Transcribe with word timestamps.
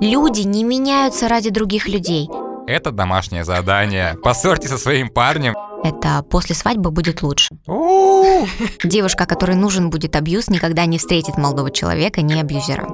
Люди 0.00 0.40
не 0.40 0.64
меняются 0.64 1.28
ради 1.28 1.50
других 1.50 1.86
людей. 1.86 2.26
Это 2.66 2.90
домашнее 2.90 3.44
задание. 3.44 4.16
Поссорьте 4.22 4.66
со 4.66 4.78
своим 4.78 5.10
парнем. 5.10 5.54
Это 5.84 6.22
после 6.22 6.54
свадьбы 6.54 6.90
будет 6.90 7.20
лучше. 7.20 7.50
Девушка, 8.82 9.26
которой 9.26 9.56
нужен 9.56 9.90
будет 9.90 10.16
абьюз, 10.16 10.48
никогда 10.48 10.86
не 10.86 10.96
встретит 10.96 11.36
молодого 11.36 11.70
человека, 11.70 12.22
не 12.22 12.40
абьюзера. 12.40 12.88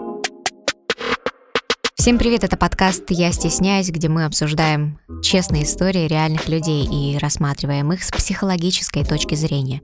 Всем 1.95 2.19
привет, 2.19 2.42
это 2.42 2.56
подкаст 2.56 3.04
«Я 3.11 3.31
стесняюсь», 3.31 3.91
где 3.91 4.09
мы 4.09 4.25
обсуждаем 4.25 4.99
честные 5.23 5.63
истории 5.63 6.09
реальных 6.09 6.49
людей 6.49 6.87
и 6.87 7.19
рассматриваем 7.19 7.93
их 7.93 8.03
с 8.03 8.11
психологической 8.11 9.04
точки 9.04 9.37
зрения. 9.37 9.81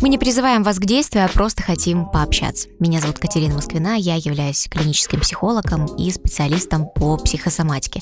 Мы 0.00 0.08
не 0.08 0.16
призываем 0.16 0.62
вас 0.62 0.78
к 0.78 0.86
действию, 0.86 1.26
а 1.26 1.28
просто 1.28 1.62
хотим 1.62 2.06
пообщаться. 2.06 2.68
Меня 2.78 3.00
зовут 3.00 3.18
Катерина 3.18 3.56
Москвина, 3.56 3.98
я 3.98 4.14
являюсь 4.14 4.66
клиническим 4.66 5.20
психологом 5.20 5.84
и 5.96 6.10
специалистом 6.10 6.88
по 6.88 7.18
психосоматике. 7.18 8.00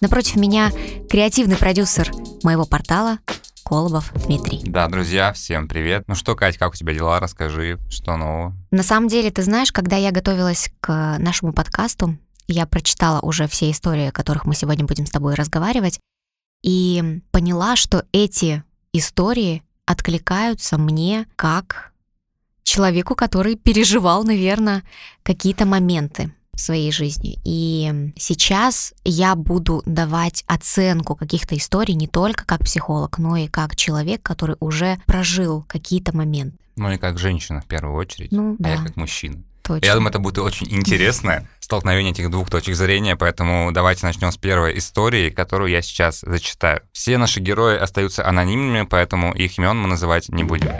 Напротив 0.00 0.36
меня 0.36 0.70
креативный 1.10 1.56
продюсер 1.56 2.12
моего 2.44 2.66
портала 2.66 3.18
Колобов 3.64 4.12
Дмитрий. 4.26 4.62
Да, 4.64 4.86
друзья, 4.86 5.32
всем 5.32 5.66
привет. 5.66 6.04
Ну 6.06 6.14
что, 6.14 6.36
Кать, 6.36 6.56
как 6.56 6.72
у 6.72 6.76
тебя 6.76 6.94
дела? 6.94 7.18
Расскажи, 7.18 7.80
что 7.88 8.16
нового? 8.16 8.56
На 8.70 8.84
самом 8.84 9.08
деле, 9.08 9.32
ты 9.32 9.42
знаешь, 9.42 9.72
когда 9.72 9.96
я 9.96 10.12
готовилась 10.12 10.70
к 10.78 11.16
нашему 11.18 11.52
подкасту, 11.52 12.16
я 12.46 12.64
прочитала 12.64 13.18
уже 13.22 13.48
все 13.48 13.72
истории, 13.72 14.06
о 14.06 14.12
которых 14.12 14.44
мы 14.44 14.54
сегодня 14.54 14.84
будем 14.84 15.04
с 15.04 15.10
тобой 15.10 15.34
разговаривать, 15.34 15.98
и 16.62 17.22
поняла, 17.32 17.74
что 17.74 18.04
эти 18.12 18.62
истории 18.92 19.64
откликаются 19.90 20.78
мне 20.78 21.26
как 21.34 21.92
человеку, 22.62 23.16
который 23.16 23.56
переживал, 23.56 24.22
наверное, 24.22 24.84
какие-то 25.24 25.66
моменты 25.66 26.32
в 26.52 26.60
своей 26.60 26.92
жизни. 26.92 27.38
И 27.44 28.12
сейчас 28.16 28.94
я 29.04 29.34
буду 29.34 29.82
давать 29.86 30.44
оценку 30.46 31.16
каких-то 31.16 31.56
историй 31.56 31.94
не 31.94 32.06
только 32.06 32.44
как 32.46 32.60
психолог, 32.60 33.18
но 33.18 33.36
и 33.36 33.48
как 33.48 33.74
человек, 33.74 34.22
который 34.22 34.56
уже 34.60 34.98
прожил 35.06 35.64
какие-то 35.66 36.16
моменты. 36.16 36.56
Ну 36.76 36.92
и 36.92 36.96
как 36.96 37.18
женщина 37.18 37.60
в 37.60 37.66
первую 37.66 37.96
очередь, 37.96 38.30
Ну, 38.30 38.54
а 38.54 38.62
да. 38.62 38.70
я 38.70 38.76
как 38.76 38.96
мужчина. 38.96 39.42
Точно. 39.70 39.86
Я 39.86 39.94
думаю, 39.94 40.10
это 40.10 40.18
будет 40.18 40.38
очень 40.38 40.66
интересное 40.68 41.48
столкновение 41.60 42.10
этих 42.10 42.28
двух 42.28 42.50
точек 42.50 42.74
зрения, 42.74 43.14
поэтому 43.14 43.70
давайте 43.70 44.04
начнем 44.04 44.32
с 44.32 44.36
первой 44.36 44.76
истории, 44.76 45.30
которую 45.30 45.70
я 45.70 45.80
сейчас 45.80 46.22
зачитаю. 46.22 46.80
Все 46.90 47.18
наши 47.18 47.38
герои 47.38 47.78
остаются 47.78 48.26
анонимными, 48.26 48.84
поэтому 48.84 49.32
их 49.32 49.58
имен 49.58 49.78
мы 49.78 49.86
называть 49.86 50.28
не 50.28 50.42
будем. 50.42 50.72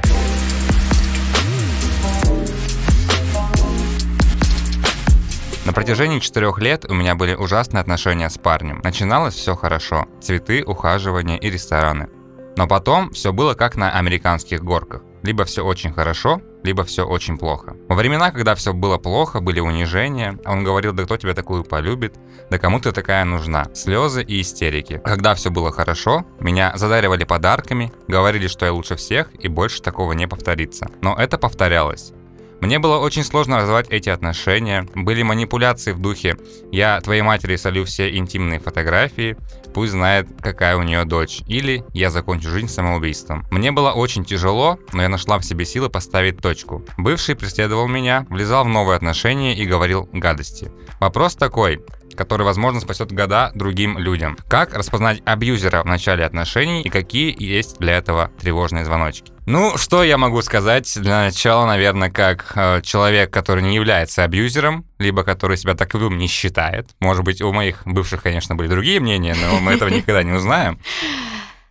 На 5.64 5.72
протяжении 5.72 6.18
четырех 6.18 6.58
лет 6.58 6.84
у 6.88 6.94
меня 6.94 7.14
были 7.14 7.36
ужасные 7.36 7.82
отношения 7.82 8.28
с 8.28 8.38
парнем. 8.38 8.80
Начиналось 8.82 9.34
все 9.34 9.54
хорошо. 9.54 10.08
Цветы, 10.20 10.64
ухаживания 10.64 11.36
и 11.36 11.48
рестораны. 11.48 12.08
Но 12.56 12.66
потом 12.66 13.12
все 13.12 13.32
было 13.32 13.54
как 13.54 13.76
на 13.76 13.92
американских 13.92 14.64
горках. 14.64 15.02
Либо 15.22 15.44
все 15.44 15.64
очень 15.64 15.92
хорошо, 15.92 16.40
либо 16.62 16.84
все 16.84 17.06
очень 17.06 17.38
плохо. 17.38 17.76
Во 17.88 17.96
времена, 17.96 18.30
когда 18.30 18.54
все 18.54 18.72
было 18.72 18.98
плохо, 18.98 19.40
были 19.40 19.60
унижения, 19.60 20.38
он 20.44 20.64
говорил, 20.64 20.92
да 20.92 21.04
кто 21.04 21.16
тебя 21.16 21.34
такую 21.34 21.64
полюбит, 21.64 22.14
да 22.50 22.58
кому 22.58 22.80
ты 22.80 22.92
такая 22.92 23.24
нужна, 23.24 23.66
слезы 23.74 24.22
и 24.22 24.40
истерики. 24.40 25.00
А 25.04 25.10
Когда 25.10 25.34
все 25.34 25.50
было 25.50 25.72
хорошо, 25.72 26.24
меня 26.40 26.72
задаривали 26.76 27.24
подарками, 27.24 27.92
говорили, 28.08 28.46
что 28.46 28.66
я 28.66 28.72
лучше 28.72 28.96
всех 28.96 29.28
и 29.34 29.48
больше 29.48 29.82
такого 29.82 30.12
не 30.12 30.26
повторится. 30.26 30.86
Но 31.02 31.14
это 31.14 31.38
повторялось. 31.38 32.12
Мне 32.60 32.78
было 32.78 32.98
очень 32.98 33.24
сложно 33.24 33.58
развивать 33.58 33.88
эти 33.88 34.10
отношения. 34.10 34.86
Были 34.94 35.22
манипуляции 35.22 35.92
в 35.92 35.98
духе 35.98 36.36
«я 36.70 37.00
твоей 37.00 37.22
матери 37.22 37.56
солю 37.56 37.84
все 37.84 38.14
интимные 38.16 38.60
фотографии, 38.60 39.36
пусть 39.72 39.92
знает, 39.92 40.28
какая 40.40 40.76
у 40.76 40.82
нее 40.82 41.04
дочь» 41.04 41.40
или 41.46 41.84
«я 41.94 42.10
закончу 42.10 42.50
жизнь 42.50 42.68
самоубийством». 42.68 43.46
Мне 43.50 43.72
было 43.72 43.92
очень 43.92 44.24
тяжело, 44.24 44.78
но 44.92 45.02
я 45.02 45.08
нашла 45.08 45.38
в 45.38 45.44
себе 45.44 45.64
силы 45.64 45.88
поставить 45.88 46.38
точку. 46.38 46.84
Бывший 46.98 47.34
преследовал 47.34 47.88
меня, 47.88 48.26
влезал 48.28 48.64
в 48.64 48.68
новые 48.68 48.96
отношения 48.96 49.56
и 49.56 49.64
говорил 49.64 50.08
гадости. 50.12 50.70
Вопрос 51.00 51.36
такой, 51.36 51.82
который, 52.20 52.42
возможно, 52.42 52.80
спасет 52.80 53.12
года 53.12 53.50
другим 53.54 53.96
людям. 53.96 54.36
Как 54.46 54.74
распознать 54.74 55.22
абьюзера 55.24 55.82
в 55.82 55.86
начале 55.86 56.22
отношений 56.22 56.82
и 56.82 56.90
какие 56.90 57.34
есть 57.42 57.78
для 57.78 57.96
этого 57.96 58.30
тревожные 58.38 58.84
звоночки? 58.84 59.32
Ну, 59.46 59.78
что 59.78 60.02
я 60.04 60.18
могу 60.18 60.42
сказать? 60.42 60.92
Для 61.00 61.22
начала, 61.24 61.64
наверное, 61.64 62.10
как 62.10 62.52
э, 62.56 62.82
человек, 62.82 63.32
который 63.32 63.62
не 63.62 63.74
является 63.74 64.22
абьюзером, 64.22 64.84
либо 64.98 65.24
который 65.24 65.56
себя 65.56 65.74
таковым 65.74 66.18
не 66.18 66.26
считает. 66.26 66.90
Может 67.00 67.24
быть, 67.24 67.40
у 67.40 67.54
моих 67.54 67.86
бывших, 67.86 68.22
конечно, 68.22 68.54
были 68.54 68.68
другие 68.68 69.00
мнения, 69.00 69.34
но 69.34 69.58
мы 69.60 69.72
этого 69.72 69.88
никогда 69.88 70.22
не 70.22 70.32
узнаем. 70.32 70.78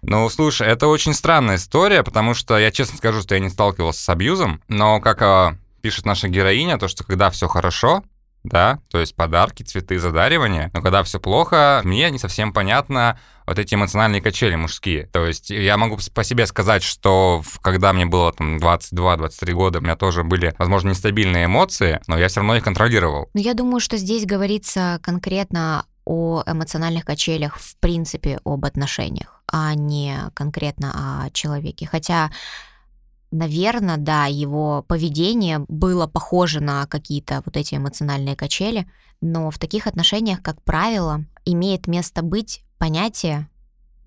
Ну, 0.02 0.28
слушай, 0.30 0.68
это 0.68 0.88
очень 0.88 1.14
странная 1.14 1.58
история, 1.58 2.02
потому 2.02 2.34
что 2.34 2.58
я 2.58 2.72
честно 2.72 2.98
скажу, 2.98 3.22
что 3.22 3.36
я 3.36 3.40
не 3.40 3.50
сталкивался 3.50 4.02
с 4.02 4.10
абьюзом, 4.10 4.64
но 4.68 5.00
как 5.00 5.22
э, 5.22 5.56
пишет 5.84 6.08
наша 6.08 6.28
героиня, 6.28 6.80
то, 6.80 6.88
что 6.88 7.04
когда 7.04 7.30
все 7.30 7.48
хорошо, 7.48 8.04
да, 8.50 8.80
то 8.90 9.00
есть 9.00 9.16
подарки, 9.16 9.64
цветы, 9.64 10.00
задаривания, 10.00 10.72
но 10.74 10.82
когда 10.82 11.04
все 11.04 11.20
плохо, 11.20 11.82
мне 11.84 12.10
не 12.10 12.20
совсем 12.20 12.54
понятно 12.54 13.18
вот 13.46 13.58
эти 13.58 13.74
эмоциональные 13.74 14.22
качели 14.22 14.56
мужские. 14.56 15.08
То 15.08 15.26
есть 15.26 15.50
я 15.50 15.76
могу 15.78 15.98
по 16.14 16.24
себе 16.24 16.46
сказать, 16.46 16.84
что 16.84 17.42
когда 17.62 17.94
мне 17.94 18.06
было 18.06 18.32
там 18.32 18.58
22-23 18.58 19.54
года, 19.54 19.80
у 19.80 19.82
меня 19.82 19.96
тоже 19.96 20.24
были, 20.24 20.54
возможно, 20.60 20.90
нестабильные 20.90 21.46
эмоции, 21.46 22.00
но 22.08 22.18
я 22.18 22.28
все 22.28 22.42
равно 22.42 22.56
их 22.56 22.64
контролировал. 22.64 23.30
Но 23.34 23.42
я 23.42 23.56
думаю, 23.56 23.80
что 23.80 23.98
здесь 23.98 24.26
говорится 24.26 25.00
конкретно 25.02 25.86
о 26.06 26.44
эмоциональных 26.46 27.06
качелях, 27.06 27.58
в 27.58 27.76
принципе, 27.78 28.40
об 28.44 28.66
отношениях, 28.66 29.44
а 29.52 29.74
не 29.76 30.16
конкретно 30.34 31.24
о 31.24 31.30
человеке. 31.32 31.88
Хотя, 31.88 32.32
наверное, 33.32 33.98
да, 33.98 34.26
его 34.26 34.84
поведение 34.88 35.66
было 35.68 36.08
похоже 36.08 36.62
на 36.62 36.86
какие-то 36.86 37.42
вот 37.46 37.58
эти 37.58 37.76
эмоциональные 37.76 38.36
качели, 38.36 38.90
но 39.22 39.52
в 39.52 39.60
таких 39.60 39.88
отношениях, 39.88 40.42
как 40.42 40.62
правило, 40.64 41.26
имеет 41.46 41.88
место 41.88 42.22
быть 42.22 42.64
понятие 42.78 43.50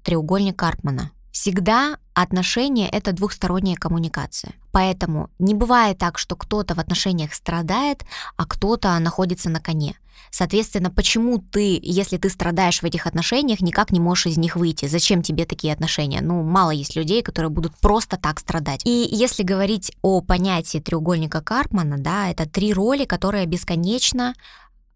треугольник 0.03 0.57
Карпмана. 0.57 1.13
Всегда 1.33 1.97
отношения— 2.13 2.89
это 2.93 3.13
двухсторонняя 3.13 3.77
коммуникация. 3.77 4.53
Поэтому 4.71 5.31
не 5.39 5.55
бывает 5.55 5.99
так, 5.99 6.19
что 6.19 6.37
кто-то 6.37 6.75
в 6.75 6.79
отношениях 6.79 7.33
страдает, 7.33 8.05
а 8.37 8.45
кто-то 8.45 8.99
находится 8.99 9.49
на 9.49 9.59
коне. 9.59 9.97
Соответственно, 10.31 10.91
почему 10.91 11.39
ты, 11.39 11.79
если 11.83 12.17
ты 12.17 12.29
страдаешь 12.31 12.81
в 12.81 12.85
этих 12.85 13.07
отношениях, 13.07 13.61
никак 13.61 13.93
не 13.93 14.01
можешь 14.01 14.27
из 14.27 14.37
них 14.37 14.57
выйти? 14.57 14.87
Зачем 14.87 15.23
тебе 15.23 15.47
такие 15.47 15.73
отношения? 15.73 16.21
Ну, 16.21 16.43
мало 16.43 16.71
есть 16.71 16.97
людей, 16.97 17.23
которые 17.23 17.51
будут 17.51 17.75
просто 17.77 18.17
так 18.19 18.39
страдать. 18.39 18.83
И 18.85 19.09
если 19.11 19.43
говорить 19.43 19.93
о 20.03 20.21
понятии 20.21 20.79
треугольника 20.79 21.41
Карпмана, 21.41 21.99
да, 21.99 22.31
это 22.31 22.49
три 22.49 22.73
роли, 22.73 23.05
которые 23.05 23.47
бесконечно 23.47 24.35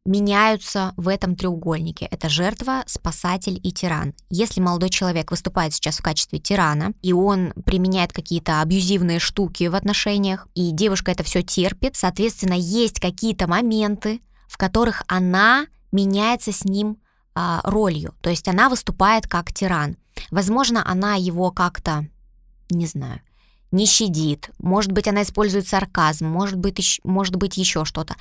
меняются 0.06 0.92
в 0.96 1.08
этом 1.08 1.36
треугольнике. 1.36 2.06
Это 2.06 2.28
жертва, 2.28 2.82
спасатель 2.86 3.60
и 3.62 3.72
тиран. 3.72 4.14
Если 4.30 4.60
молодой 4.60 4.90
человек 4.90 5.30
выступает 5.30 5.74
сейчас 5.74 5.98
в 5.98 6.02
качестве 6.02 6.38
тирана, 6.38 6.92
и 7.02 7.12
он 7.12 7.52
применяет 7.64 8.12
какие-то 8.12 8.60
абьюзивные 8.60 9.18
штуки 9.18 9.64
в 9.64 9.74
отношениях, 9.74 10.48
и 10.54 10.70
девушка 10.70 11.10
это 11.12 11.24
все 11.24 11.42
терпит, 11.42 11.96
соответственно, 11.96 12.54
есть 12.54 13.00
какие-то 13.00 13.46
моменты, 13.46 14.20
в 14.48 14.56
которых 14.56 15.02
она 15.08 15.66
меняется 15.92 16.52
с 16.52 16.64
ним 16.64 16.98
а, 17.34 17.60
ролью. 17.64 18.14
То 18.22 18.30
есть 18.30 18.48
она 18.48 18.68
выступает 18.68 19.26
как 19.26 19.52
тиран. 19.52 19.96
Возможно, 20.30 20.82
она 20.88 21.16
его 21.16 21.50
как-то, 21.50 22.06
не 22.70 22.86
знаю, 22.86 23.20
не 23.72 23.86
щадит, 23.86 24.50
может 24.58 24.92
быть, 24.92 25.08
она 25.08 25.22
использует 25.22 25.66
сарказм, 25.66 26.26
может 26.26 26.56
быть, 26.56 27.00
может 27.04 27.36
быть 27.36 27.56
еще 27.56 27.84
что-то. 27.84 28.14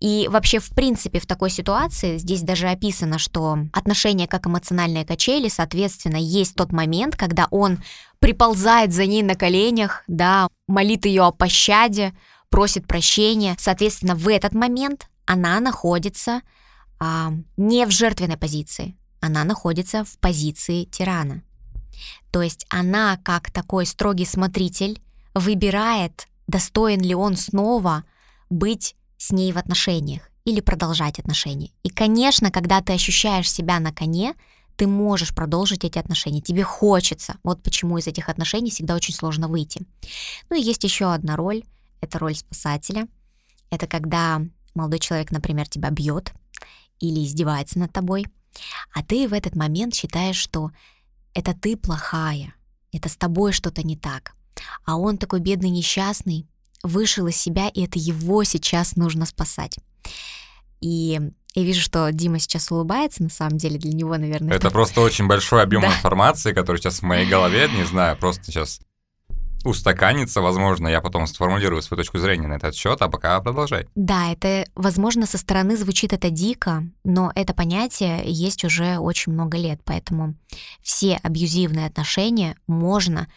И 0.00 0.28
вообще, 0.30 0.58
в 0.58 0.68
принципе, 0.70 1.18
в 1.18 1.26
такой 1.26 1.50
ситуации 1.50 2.18
здесь 2.18 2.42
даже 2.42 2.68
описано, 2.68 3.18
что 3.18 3.58
отношения 3.72 4.26
как 4.26 4.46
эмоциональные 4.46 5.06
качели, 5.06 5.48
соответственно, 5.48 6.16
есть 6.16 6.54
тот 6.54 6.72
момент, 6.72 7.16
когда 7.16 7.48
он 7.50 7.82
приползает 8.18 8.92
за 8.92 9.06
ней 9.06 9.22
на 9.22 9.34
коленях, 9.34 10.04
да, 10.06 10.48
молит 10.68 11.06
ее 11.06 11.22
о 11.22 11.32
пощаде, 11.32 12.12
просит 12.50 12.86
прощения. 12.86 13.56
Соответственно, 13.58 14.14
в 14.14 14.28
этот 14.28 14.54
момент 14.54 15.08
она 15.26 15.58
находится 15.60 16.42
а, 17.00 17.32
не 17.56 17.86
в 17.86 17.90
жертвенной 17.90 18.36
позиции, 18.36 18.96
она 19.20 19.42
находится 19.44 20.04
в 20.04 20.18
позиции 20.18 20.84
тирана. 20.84 21.42
То 22.30 22.42
есть 22.42 22.66
она, 22.68 23.18
как 23.22 23.50
такой 23.50 23.86
строгий 23.86 24.24
смотритель, 24.24 25.00
выбирает, 25.34 26.26
достоин 26.46 27.00
ли 27.00 27.14
он 27.14 27.36
снова 27.36 28.04
быть 28.50 28.94
с 29.16 29.30
ней 29.30 29.52
в 29.52 29.58
отношениях 29.58 30.28
или 30.44 30.60
продолжать 30.60 31.18
отношения. 31.18 31.70
И, 31.82 31.88
конечно, 31.88 32.50
когда 32.50 32.80
ты 32.80 32.92
ощущаешь 32.92 33.50
себя 33.50 33.78
на 33.80 33.92
коне, 33.92 34.34
ты 34.76 34.86
можешь 34.86 35.34
продолжить 35.34 35.84
эти 35.84 35.98
отношения, 35.98 36.40
тебе 36.40 36.64
хочется. 36.64 37.36
Вот 37.44 37.62
почему 37.62 37.98
из 37.98 38.06
этих 38.06 38.28
отношений 38.28 38.70
всегда 38.70 38.94
очень 38.94 39.14
сложно 39.14 39.48
выйти. 39.48 39.86
Ну 40.50 40.56
и 40.56 40.62
есть 40.62 40.82
еще 40.82 41.12
одна 41.12 41.36
роль, 41.36 41.62
это 42.00 42.18
роль 42.18 42.34
спасателя. 42.34 43.06
Это 43.70 43.86
когда 43.86 44.42
молодой 44.74 44.98
человек, 44.98 45.30
например, 45.30 45.68
тебя 45.68 45.90
бьет, 45.90 46.32
или 47.02 47.24
издевается 47.24 47.78
над 47.78 47.92
тобой, 47.92 48.26
а 48.94 49.02
ты 49.02 49.28
в 49.28 49.32
этот 49.32 49.56
момент 49.56 49.94
считаешь, 49.94 50.36
что 50.36 50.70
это 51.34 51.54
ты 51.54 51.76
плохая, 51.76 52.54
это 52.92 53.08
с 53.08 53.16
тобой 53.16 53.52
что-то 53.52 53.82
не 53.82 53.96
так, 53.96 54.32
а 54.84 54.96
он 54.96 55.18
такой 55.18 55.40
бедный 55.40 55.70
несчастный, 55.70 56.46
вышел 56.82 57.26
из 57.26 57.36
себя, 57.36 57.68
и 57.68 57.82
это 57.84 57.98
его 57.98 58.44
сейчас 58.44 58.96
нужно 58.96 59.26
спасать. 59.26 59.78
И 60.80 61.20
я 61.54 61.62
вижу, 61.62 61.80
что 61.80 62.10
Дима 62.12 62.38
сейчас 62.38 62.70
улыбается, 62.70 63.22
на 63.22 63.28
самом 63.28 63.58
деле 63.58 63.78
для 63.78 63.92
него, 63.92 64.16
наверное. 64.16 64.56
Это 64.56 64.70
просто 64.70 65.00
очень 65.00 65.26
большой 65.26 65.62
объем 65.62 65.84
информации, 65.86 66.52
который 66.52 66.78
сейчас 66.78 67.00
в 67.00 67.02
моей 67.02 67.28
голове, 67.28 67.68
не 67.74 67.84
знаю, 67.84 68.16
просто 68.16 68.44
сейчас 68.44 68.80
устаканится, 69.64 70.40
возможно, 70.40 70.88
я 70.88 71.00
потом 71.00 71.26
сформулирую 71.26 71.82
свою 71.82 72.02
точку 72.02 72.18
зрения 72.18 72.48
на 72.48 72.54
этот 72.54 72.74
счет, 72.74 73.00
а 73.00 73.08
пока 73.08 73.40
продолжай. 73.40 73.86
Да, 73.94 74.30
это, 74.32 74.66
возможно, 74.74 75.26
со 75.26 75.38
стороны 75.38 75.76
звучит 75.76 76.12
это 76.12 76.30
дико, 76.30 76.84
но 77.04 77.32
это 77.34 77.54
понятие 77.54 78.22
есть 78.26 78.64
уже 78.64 78.98
очень 78.98 79.32
много 79.32 79.56
лет, 79.58 79.80
поэтому 79.84 80.34
все 80.82 81.18
абьюзивные 81.22 81.86
отношения 81.86 82.56
можно 82.66 83.28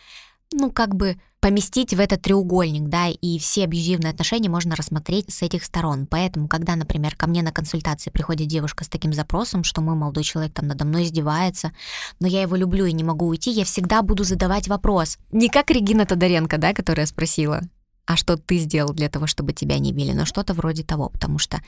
ну, 0.51 0.71
как 0.71 0.95
бы 0.95 1.17
поместить 1.45 1.93
в 1.93 1.99
этот 1.99 2.23
треугольник, 2.23 2.89
да, 2.89 3.07
и 3.07 3.37
все 3.37 3.65
абьюзивные 3.65 4.09
отношения 4.09 4.49
можно 4.49 4.75
рассмотреть 4.75 5.31
с 5.31 5.43
этих 5.43 5.63
сторон. 5.63 6.07
Поэтому, 6.07 6.47
когда, 6.47 6.75
например, 6.75 7.15
ко 7.15 7.27
мне 7.27 7.43
на 7.43 7.51
консультации 7.51 8.09
приходит 8.09 8.47
девушка 8.47 8.83
с 8.83 8.87
таким 8.87 9.13
запросом, 9.13 9.63
что 9.63 9.81
мой 9.81 9.93
молодой 9.93 10.23
человек 10.23 10.55
там 10.55 10.65
надо 10.67 10.85
мной 10.85 11.03
издевается, 11.03 11.71
но 12.19 12.25
я 12.25 12.41
его 12.41 12.55
люблю 12.55 12.85
и 12.85 12.93
не 12.93 13.03
могу 13.03 13.27
уйти, 13.27 13.51
я 13.51 13.63
всегда 13.63 14.01
буду 14.01 14.23
задавать 14.23 14.67
вопрос. 14.67 15.19
Не 15.31 15.49
как 15.49 15.69
Регина 15.69 16.07
Тодоренко, 16.07 16.57
да, 16.57 16.73
которая 16.73 17.05
спросила, 17.05 17.61
а 18.07 18.15
что 18.15 18.37
ты 18.37 18.57
сделал 18.57 18.91
для 18.91 19.07
того, 19.07 19.27
чтобы 19.27 19.53
тебя 19.53 19.77
не 19.77 19.93
били, 19.93 20.13
но 20.13 20.25
что-то 20.25 20.55
вроде 20.55 20.83
того, 20.83 21.09
потому 21.09 21.37
что 21.37 21.61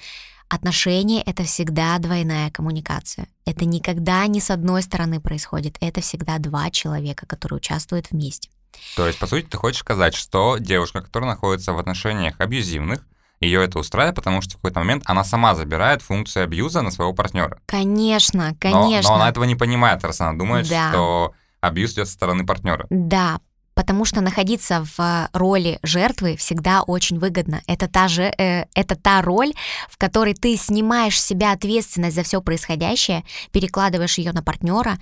отношения— 0.50 1.22
это 1.28 1.44
всегда 1.44 2.00
двойная 2.00 2.50
коммуникация. 2.50 3.28
Это 3.46 3.66
никогда 3.66 4.26
не 4.26 4.42
с 4.42 4.50
одной 4.50 4.82
стороны 4.82 5.22
происходит, 5.22 5.78
это 5.82 6.02
всегда 6.02 6.40
два 6.40 6.72
человека, 6.72 7.28
которые 7.28 7.58
участвуют 7.58 8.10
вместе. 8.10 8.50
То 8.96 9.08
есть, 9.08 9.20
по 9.20 9.28
сути, 9.28 9.46
ты 9.46 9.58
хочешь 9.58 9.80
сказать, 9.82 10.16
что 10.16 10.58
девушка, 10.58 11.02
которая 11.02 11.32
находится 11.32 11.74
в 11.74 11.80
отношениях 11.80 12.36
абьюзивных, 12.40 13.06
ее 13.40 13.64
это 13.64 13.80
устраивает, 13.80 14.16
потому 14.16 14.42
что 14.42 14.54
в 14.54 14.56
какой-то 14.56 14.80
момент 14.80 15.04
она 15.06 15.24
сама 15.24 15.54
забирает 15.54 16.02
функцию 16.02 16.44
абьюза 16.44 16.82
на 16.82 16.92
своего 16.92 17.14
партнера. 17.14 17.60
Конечно, 17.68 18.56
конечно. 18.60 19.12
Но, 19.12 19.16
но 19.18 19.22
она 19.22 19.30
этого 19.30 19.44
не 19.44 19.56
понимает, 19.56 20.04
раз 20.04 20.22
она 20.22 20.34
думает, 20.34 20.68
да. 20.68 20.90
что 20.90 21.34
абьюз 21.62 21.94
идет 21.94 22.08
со 22.08 22.14
стороны 22.14 22.46
партнера. 22.46 22.88
Да, 22.90 23.40
потому 23.78 24.06
что 24.06 24.22
находиться 24.22 24.84
в 24.98 25.30
роли 25.34 25.78
жертвы 25.84 26.36
всегда 26.36 26.82
очень 26.82 27.20
выгодно. 27.20 27.62
Это 27.68 27.88
та 27.88 28.08
же, 28.08 28.24
э, 28.24 28.66
это 28.74 28.96
та 28.96 29.22
роль, 29.22 29.54
в 29.88 29.98
которой 29.98 30.34
ты 30.34 30.58
снимаешь 30.58 31.22
с 31.22 31.26
себя 31.26 31.52
ответственность 31.52 32.16
за 32.16 32.24
все 32.24 32.42
происходящее, 32.42 33.24
перекладываешь 33.52 34.18
ее 34.18 34.32
на 34.32 34.42
партнера, 34.42 34.98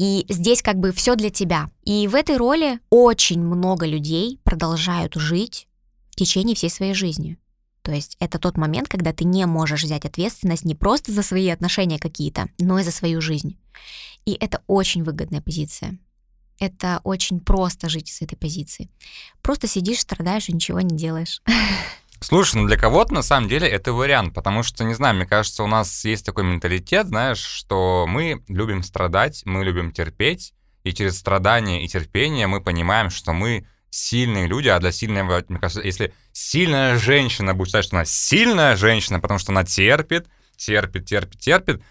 и 0.00 0.24
здесь 0.30 0.62
как 0.62 0.78
бы 0.78 0.92
все 0.92 1.14
для 1.14 1.28
тебя. 1.28 1.68
И 1.84 2.08
в 2.08 2.14
этой 2.14 2.38
роли 2.38 2.80
очень 2.88 3.42
много 3.42 3.84
людей 3.84 4.40
продолжают 4.44 5.12
жить 5.16 5.68
в 6.08 6.16
течение 6.16 6.56
всей 6.56 6.70
своей 6.70 6.94
жизни. 6.94 7.36
То 7.82 7.92
есть 7.92 8.16
это 8.18 8.38
тот 8.38 8.56
момент, 8.56 8.88
когда 8.88 9.12
ты 9.12 9.24
не 9.24 9.44
можешь 9.44 9.82
взять 9.82 10.06
ответственность 10.06 10.64
не 10.64 10.74
просто 10.74 11.12
за 11.12 11.22
свои 11.22 11.50
отношения 11.50 11.98
какие-то, 11.98 12.48
но 12.58 12.78
и 12.78 12.82
за 12.82 12.92
свою 12.92 13.20
жизнь. 13.20 13.58
И 14.24 14.32
это 14.40 14.62
очень 14.68 15.02
выгодная 15.02 15.42
позиция. 15.42 15.98
Это 16.58 17.02
очень 17.04 17.38
просто 17.38 17.90
жить 17.90 18.08
с 18.08 18.22
этой 18.22 18.36
позиции. 18.36 18.88
Просто 19.42 19.66
сидишь, 19.66 20.00
страдаешь 20.00 20.48
и 20.48 20.54
ничего 20.54 20.80
не 20.80 20.96
делаешь. 20.96 21.42
Слушай, 22.22 22.56
ну 22.56 22.66
для 22.66 22.76
кого-то 22.76 23.14
на 23.14 23.22
самом 23.22 23.48
деле 23.48 23.66
это 23.66 23.94
вариант, 23.94 24.34
потому 24.34 24.62
что, 24.62 24.84
не 24.84 24.92
знаю, 24.92 25.16
мне 25.16 25.24
кажется, 25.24 25.62
у 25.62 25.66
нас 25.66 26.04
есть 26.04 26.26
такой 26.26 26.44
менталитет, 26.44 27.06
знаешь, 27.06 27.38
что 27.38 28.04
мы 28.06 28.44
любим 28.46 28.82
страдать, 28.82 29.42
мы 29.46 29.64
любим 29.64 29.90
терпеть, 29.90 30.52
и 30.84 30.92
через 30.92 31.18
страдания 31.18 31.82
и 31.82 31.88
терпение 31.88 32.46
мы 32.46 32.60
понимаем, 32.60 33.08
что 33.08 33.32
мы 33.32 33.66
сильные 33.88 34.46
люди, 34.46 34.68
а 34.68 34.78
для 34.78 34.92
сильного, 34.92 35.42
мне 35.48 35.58
кажется, 35.58 35.82
если 35.82 36.12
сильная 36.32 36.98
женщина 36.98 37.54
будет 37.54 37.68
считать, 37.68 37.86
что 37.86 37.96
она 37.96 38.04
сильная 38.04 38.76
женщина, 38.76 39.18
потому 39.18 39.38
что 39.38 39.52
она 39.52 39.64
терпит, 39.64 40.28
терпит, 40.56 41.06
терпит, 41.06 41.40
терпит, 41.40 41.82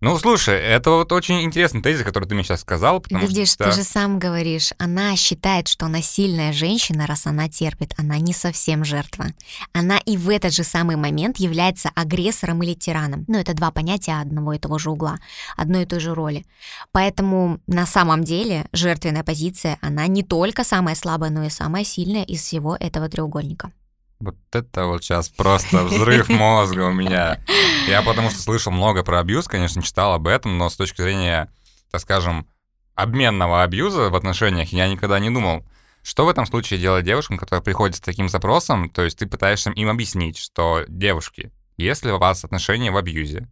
ну, 0.00 0.18
слушай, 0.18 0.60
это 0.60 0.90
вот 0.90 1.10
очень 1.12 1.42
интересный 1.42 1.80
тезис, 1.80 2.04
который 2.04 2.28
ты 2.28 2.34
мне 2.34 2.44
сейчас 2.44 2.60
сказал. 2.60 3.00
Потому 3.00 3.26
Видишь, 3.26 3.52
что... 3.52 3.64
ты 3.64 3.72
же 3.72 3.82
сам 3.82 4.18
говоришь, 4.18 4.72
она 4.76 5.16
считает, 5.16 5.68
что 5.68 5.86
она 5.86 6.02
сильная 6.02 6.52
женщина, 6.52 7.06
раз 7.06 7.26
она 7.26 7.48
терпит. 7.48 7.94
Она 7.96 8.18
не 8.18 8.34
совсем 8.34 8.84
жертва. 8.84 9.26
Она 9.72 9.96
и 9.98 10.18
в 10.18 10.28
этот 10.28 10.52
же 10.52 10.64
самый 10.64 10.96
момент 10.96 11.38
является 11.38 11.90
агрессором 11.94 12.62
или 12.62 12.74
тираном. 12.74 13.24
Ну, 13.26 13.38
это 13.38 13.54
два 13.54 13.70
понятия 13.70 14.20
одного 14.20 14.52
и 14.52 14.58
того 14.58 14.78
же 14.78 14.90
угла, 14.90 15.18
одной 15.56 15.84
и 15.84 15.86
той 15.86 16.00
же 16.00 16.14
роли. 16.14 16.44
Поэтому 16.92 17.60
на 17.66 17.86
самом 17.86 18.22
деле 18.22 18.66
жертвенная 18.72 19.24
позиция, 19.24 19.78
она 19.80 20.06
не 20.08 20.22
только 20.22 20.62
самая 20.62 20.94
слабая, 20.94 21.30
но 21.30 21.44
и 21.44 21.50
самая 21.50 21.84
сильная 21.84 22.24
из 22.24 22.42
всего 22.42 22.76
этого 22.76 23.08
треугольника. 23.08 23.72
Вот 24.18 24.36
это 24.52 24.86
вот 24.86 25.04
сейчас 25.04 25.28
просто 25.28 25.84
взрыв 25.84 26.28
мозга 26.28 26.86
у 26.86 26.92
меня. 26.92 27.42
Я 27.86 28.02
потому 28.02 28.30
что 28.30 28.40
слышал 28.40 28.72
много 28.72 29.02
про 29.02 29.20
абьюз, 29.20 29.46
конечно, 29.46 29.82
читал 29.82 30.14
об 30.14 30.26
этом, 30.26 30.56
но 30.56 30.70
с 30.70 30.76
точки 30.76 31.02
зрения, 31.02 31.52
так 31.90 32.00
скажем, 32.00 32.48
обменного 32.94 33.62
абьюза 33.62 34.10
в 34.10 34.16
отношениях 34.16 34.72
я 34.72 34.88
никогда 34.88 35.18
не 35.18 35.30
думал, 35.30 35.66
что 36.02 36.24
в 36.24 36.28
этом 36.28 36.46
случае 36.46 36.80
делать 36.80 37.04
девушкам, 37.04 37.36
которые 37.36 37.62
приходят 37.62 37.96
с 37.96 38.00
таким 38.00 38.28
запросом, 38.28 38.90
то 38.90 39.02
есть 39.02 39.18
ты 39.18 39.26
пытаешься 39.26 39.70
им 39.70 39.90
объяснить, 39.90 40.38
что 40.38 40.84
девушки, 40.88 41.52
если 41.76 42.10
у 42.10 42.18
вас 42.18 42.44
отношения 42.44 42.90
в 42.90 42.96
абьюзе, 42.96 43.48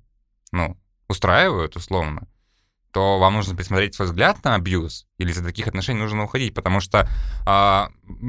ну, 0.51 0.79
устраивают 1.09 1.77
условно, 1.77 2.27
то 2.95 3.19
вам 3.19 3.35
нужно 3.35 3.57
пересмотреть 3.57 3.97
свой 3.97 4.07
взгляд 4.07 4.43
на 4.45 4.55
абьюз, 4.55 5.07
или 5.19 5.33
из 5.33 5.43
таких 5.43 5.67
отношений 5.67 5.99
нужно 5.99 6.23
уходить, 6.23 6.55
потому 6.55 6.79
что, 6.79 7.09
э, 7.45 7.89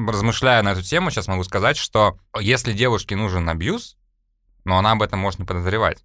размышляя 0.10 0.64
на 0.64 0.72
эту 0.72 0.82
тему, 0.82 1.12
сейчас 1.12 1.28
могу 1.28 1.44
сказать, 1.44 1.78
что 1.78 2.18
если 2.40 2.74
девушке 2.74 3.16
нужен 3.16 3.48
абьюз, 3.48 3.96
но 4.64 4.80
она 4.80 4.94
об 4.94 5.04
этом 5.04 5.20
может 5.20 5.40
не 5.40 5.46
подозревать, 5.46 6.04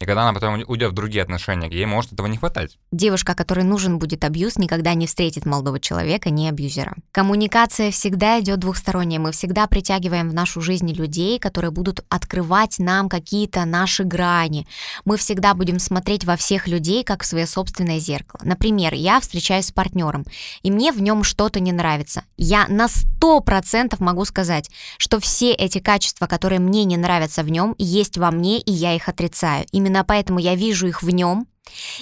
и 0.00 0.06
когда 0.06 0.22
она 0.22 0.32
потом 0.32 0.60
уйдет 0.66 0.90
в 0.90 0.94
другие 0.94 1.22
отношения, 1.22 1.68
ей 1.70 1.86
может 1.86 2.12
этого 2.12 2.26
не 2.26 2.36
хватать. 2.36 2.78
Девушка, 2.90 3.36
которой 3.36 3.64
нужен 3.64 4.00
будет 4.00 4.24
абьюз, 4.24 4.58
никогда 4.58 4.92
не 4.94 5.06
встретит 5.06 5.46
молодого 5.46 5.78
человека, 5.78 6.30
не 6.30 6.48
абьюзера. 6.48 6.96
Коммуникация 7.12 7.92
всегда 7.92 8.40
идет 8.40 8.58
двухсторонняя. 8.58 9.20
Мы 9.20 9.30
всегда 9.30 9.68
притягиваем 9.68 10.30
в 10.30 10.34
нашу 10.34 10.60
жизнь 10.60 10.92
людей, 10.92 11.38
которые 11.38 11.70
будут 11.70 12.04
открывать 12.08 12.80
нам 12.80 13.08
какие-то 13.08 13.64
наши 13.66 14.02
грани. 14.02 14.66
Мы 15.04 15.16
всегда 15.16 15.54
будем 15.54 15.78
смотреть 15.78 16.24
во 16.24 16.36
всех 16.36 16.66
людей, 16.66 17.04
как 17.04 17.22
в 17.22 17.26
свое 17.26 17.46
собственное 17.46 18.00
зеркало. 18.00 18.40
Например, 18.44 18.94
я 18.94 19.20
встречаюсь 19.20 19.66
с 19.66 19.72
партнером, 19.72 20.24
и 20.62 20.72
мне 20.72 20.90
в 20.90 21.00
нем 21.00 21.22
что-то 21.22 21.60
не 21.60 21.70
нравится. 21.70 22.24
Я 22.36 22.66
на 22.66 22.86
100% 22.86 23.94
могу 24.00 24.24
сказать, 24.24 24.70
что 24.98 25.20
все 25.20 25.52
эти 25.52 25.78
качества, 25.78 26.26
которые 26.26 26.58
мне 26.58 26.84
не 26.84 26.96
нравятся 26.96 27.44
в 27.44 27.48
нем, 27.48 27.76
есть 27.78 28.18
во 28.18 28.32
мне, 28.32 28.58
и 28.58 28.72
я 28.72 28.96
их 28.96 29.08
отрицаю. 29.08 29.66
И 29.70 29.83
Именно 29.84 30.02
поэтому 30.02 30.38
я 30.38 30.54
вижу 30.54 30.86
их 30.86 31.02
в 31.02 31.10
нем, 31.10 31.46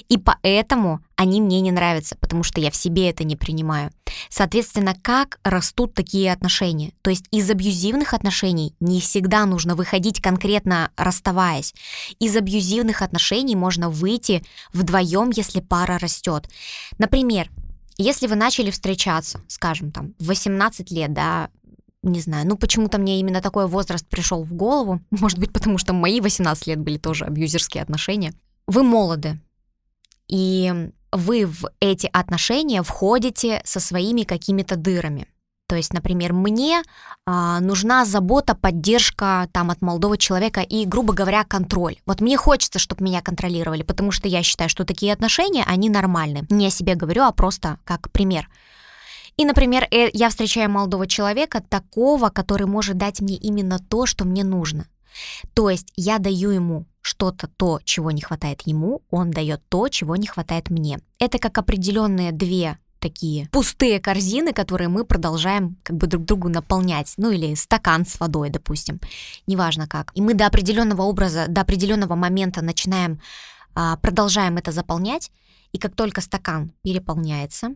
и 0.09 0.17
поэтому 0.17 1.01
они 1.17 1.41
мне 1.41 1.61
не 1.61 1.73
нравятся, 1.73 2.17
потому 2.21 2.45
что 2.45 2.61
я 2.61 2.71
в 2.71 2.77
себе 2.77 3.11
это 3.11 3.25
не 3.25 3.35
принимаю. 3.35 3.91
Соответственно, 4.29 4.95
как 5.03 5.41
растут 5.43 5.95
такие 5.95 6.33
отношения? 6.33 6.93
То 7.03 7.11
есть 7.11 7.25
из 7.33 7.51
абьюзивных 7.51 8.15
отношений 8.15 8.77
не 8.79 9.01
всегда 9.01 9.47
нужно 9.47 9.75
выходить 9.75 10.23
конкретно 10.23 10.93
расставаясь. 10.97 11.75
Из 12.21 12.37
абьюзивных 12.37 13.03
отношений 13.03 13.57
можно 13.57 13.91
выйти 13.91 14.45
вдвоем, 14.73 15.31
если 15.35 15.59
пара 15.59 15.99
растет. 15.99 16.49
Например, 16.99 17.51
если 17.99 18.29
вы 18.29 18.37
начали 18.37 18.71
встречаться, 18.71 19.41
скажем, 19.49 19.91
там, 19.91 20.15
в 20.21 20.27
18 20.27 20.93
лет, 20.93 21.13
да, 21.13 21.51
не 22.03 22.21
знаю, 22.21 22.47
ну 22.47 22.57
почему-то 22.57 22.99
мне 22.99 23.21
именно 23.21 23.41
такой 23.41 23.67
возраст 23.67 24.07
пришел 24.07 24.43
в 24.43 24.53
голову. 24.53 25.01
Может 25.11 25.39
быть, 25.39 25.53
потому 25.53 25.79
что 25.79 25.93
мои 25.93 26.21
18 26.21 26.67
лет 26.67 26.81
были 26.81 26.99
тоже 26.99 27.25
абьюзерские 27.25 27.83
отношения. 27.83 28.35
Вы 28.67 28.83
молоды, 28.83 29.41
и 30.29 30.91
вы 31.13 31.47
в 31.47 31.71
эти 31.81 32.09
отношения 32.13 32.83
входите 32.83 33.61
со 33.65 33.81
своими 33.81 34.23
какими-то 34.23 34.77
дырами. 34.77 35.27
То 35.73 35.77
есть, 35.77 35.95
например, 35.95 36.35
мне 36.35 36.83
а, 37.25 37.59
нужна 37.61 38.05
забота, 38.05 38.55
поддержка 38.55 39.49
там 39.53 39.71
от 39.71 39.81
молодого 39.81 40.19
человека 40.19 40.61
и, 40.61 40.85
грубо 40.85 41.15
говоря, 41.15 41.45
контроль. 41.45 41.97
Вот 42.05 42.21
мне 42.21 42.37
хочется, 42.37 42.79
чтобы 42.79 43.05
меня 43.05 43.23
контролировали, 43.23 43.83
потому 43.83 44.11
что 44.11 44.29
я 44.29 44.43
считаю, 44.43 44.69
что 44.69 44.85
такие 44.85 45.13
отношения, 45.15 45.65
они 45.67 45.89
нормальны. 45.89 46.47
Не 46.51 46.67
о 46.67 46.71
себе 46.71 46.95
говорю, 46.95 47.23
а 47.23 47.33
просто 47.33 47.79
как 47.85 48.11
пример. 48.11 48.51
И, 49.37 49.45
например, 49.45 49.87
э, 49.91 50.11
я 50.13 50.29
встречаю 50.29 50.71
молодого 50.71 51.07
человека, 51.07 51.63
такого, 51.69 52.29
который 52.29 52.67
может 52.67 52.97
дать 52.97 53.21
мне 53.21 53.37
именно 53.37 53.79
то, 53.79 54.07
что 54.07 54.25
мне 54.25 54.45
нужно. 54.45 54.87
То 55.55 55.71
есть 55.71 55.93
я 55.97 56.19
даю 56.19 56.51
ему 56.51 56.87
что-то 57.01 57.49
то, 57.49 57.81
чего 57.85 58.11
не 58.11 58.21
хватает 58.21 58.63
ему, 58.65 59.03
он 59.11 59.31
дает 59.31 59.61
то, 59.69 59.89
чего 59.89 60.17
не 60.17 60.27
хватает 60.27 60.71
мне. 60.71 61.01
Это 61.19 61.39
как 61.39 61.59
определенные 61.59 62.33
две 62.33 62.79
такие 63.03 63.49
пустые 63.51 64.01
корзины, 64.01 64.53
которые 64.53 64.89
мы 64.89 65.05
продолжаем 65.05 65.77
как 65.83 65.97
бы 65.97 66.07
друг 66.07 66.25
другу 66.25 66.49
наполнять, 66.49 67.13
ну 67.17 67.31
или 67.31 67.55
стакан 67.55 68.07
с 68.07 68.21
водой, 68.21 68.49
допустим, 68.49 69.01
неважно 69.49 69.89
как. 69.89 70.13
И 70.15 70.23
мы 70.23 70.35
до 70.35 70.47
определенного 70.47 71.03
образа, 71.03 71.47
до 71.49 71.63
определенного 71.63 72.15
момента 72.15 72.63
начинаем, 72.63 73.21
а, 73.75 73.97
продолжаем 73.97 74.57
это 74.57 74.71
заполнять, 74.71 75.33
и 75.73 75.79
как 75.79 75.97
только 75.97 76.21
стакан 76.21 76.73
переполняется, 76.83 77.75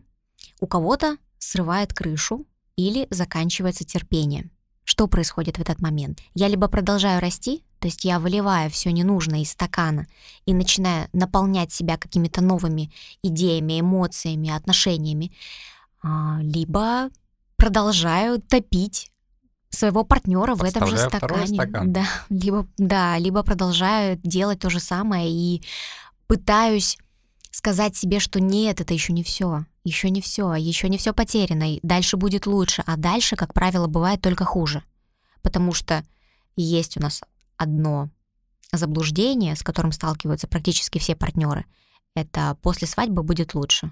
у 0.61 0.67
кого-то 0.67 1.17
срывает 1.47 1.93
крышу 1.93 2.45
или 2.75 3.07
заканчивается 3.09 3.85
терпение. 3.85 4.49
Что 4.83 5.07
происходит 5.07 5.57
в 5.57 5.61
этот 5.61 5.81
момент? 5.81 6.19
Я 6.33 6.47
либо 6.47 6.67
продолжаю 6.67 7.19
расти, 7.21 7.63
то 7.79 7.87
есть 7.87 8.05
я 8.05 8.19
выливаю 8.19 8.69
все 8.69 8.91
ненужное 8.91 9.41
из 9.41 9.51
стакана 9.51 10.07
и 10.45 10.53
начинаю 10.53 11.09
наполнять 11.13 11.71
себя 11.71 11.97
какими-то 11.97 12.41
новыми 12.41 12.91
идеями, 13.23 13.79
эмоциями, 13.79 14.49
отношениями, 14.49 15.31
а, 16.01 16.39
либо 16.41 17.09
продолжаю 17.55 18.41
топить 18.41 19.11
своего 19.69 20.03
партнера 20.03 20.55
в 20.55 20.63
этом 20.63 20.87
же 20.87 20.97
стакане. 20.97 21.55
Стакан. 21.55 21.91
Да, 21.91 22.05
либо, 22.29 22.67
да, 22.77 23.17
либо 23.17 23.43
продолжаю 23.43 24.19
делать 24.23 24.59
то 24.59 24.69
же 24.69 24.79
самое 24.79 25.29
и 25.29 25.61
пытаюсь 26.27 26.97
сказать 27.51 27.95
себе, 27.95 28.19
что 28.19 28.39
нет, 28.39 28.81
это 28.81 28.93
еще 28.93 29.13
не 29.13 29.23
все, 29.23 29.65
еще 29.87 30.09
не 30.09 30.21
все, 30.21 30.53
еще 30.53 30.89
не 30.89 30.97
все 30.97 31.13
потеряно, 31.13 31.75
и 31.75 31.79
дальше 31.81 32.17
будет 32.17 32.45
лучше, 32.45 32.83
а 32.85 32.97
дальше, 32.97 33.35
как 33.35 33.53
правило, 33.53 33.87
бывает 33.87 34.21
только 34.21 34.43
хуже, 34.43 34.83
потому 35.41 35.73
что 35.73 36.03
есть 36.55 36.97
у 36.97 36.99
нас 36.99 37.21
одно 37.55 38.09
заблуждение, 38.73 39.55
с 39.55 39.63
которым 39.63 39.93
сталкиваются 39.93 40.47
практически 40.47 40.99
все 40.99 41.15
партнеры. 41.15 41.65
Это 42.17 42.57
после 42.63 42.87
свадьбы 42.87 43.21
будет 43.21 43.53
лучше. 43.53 43.91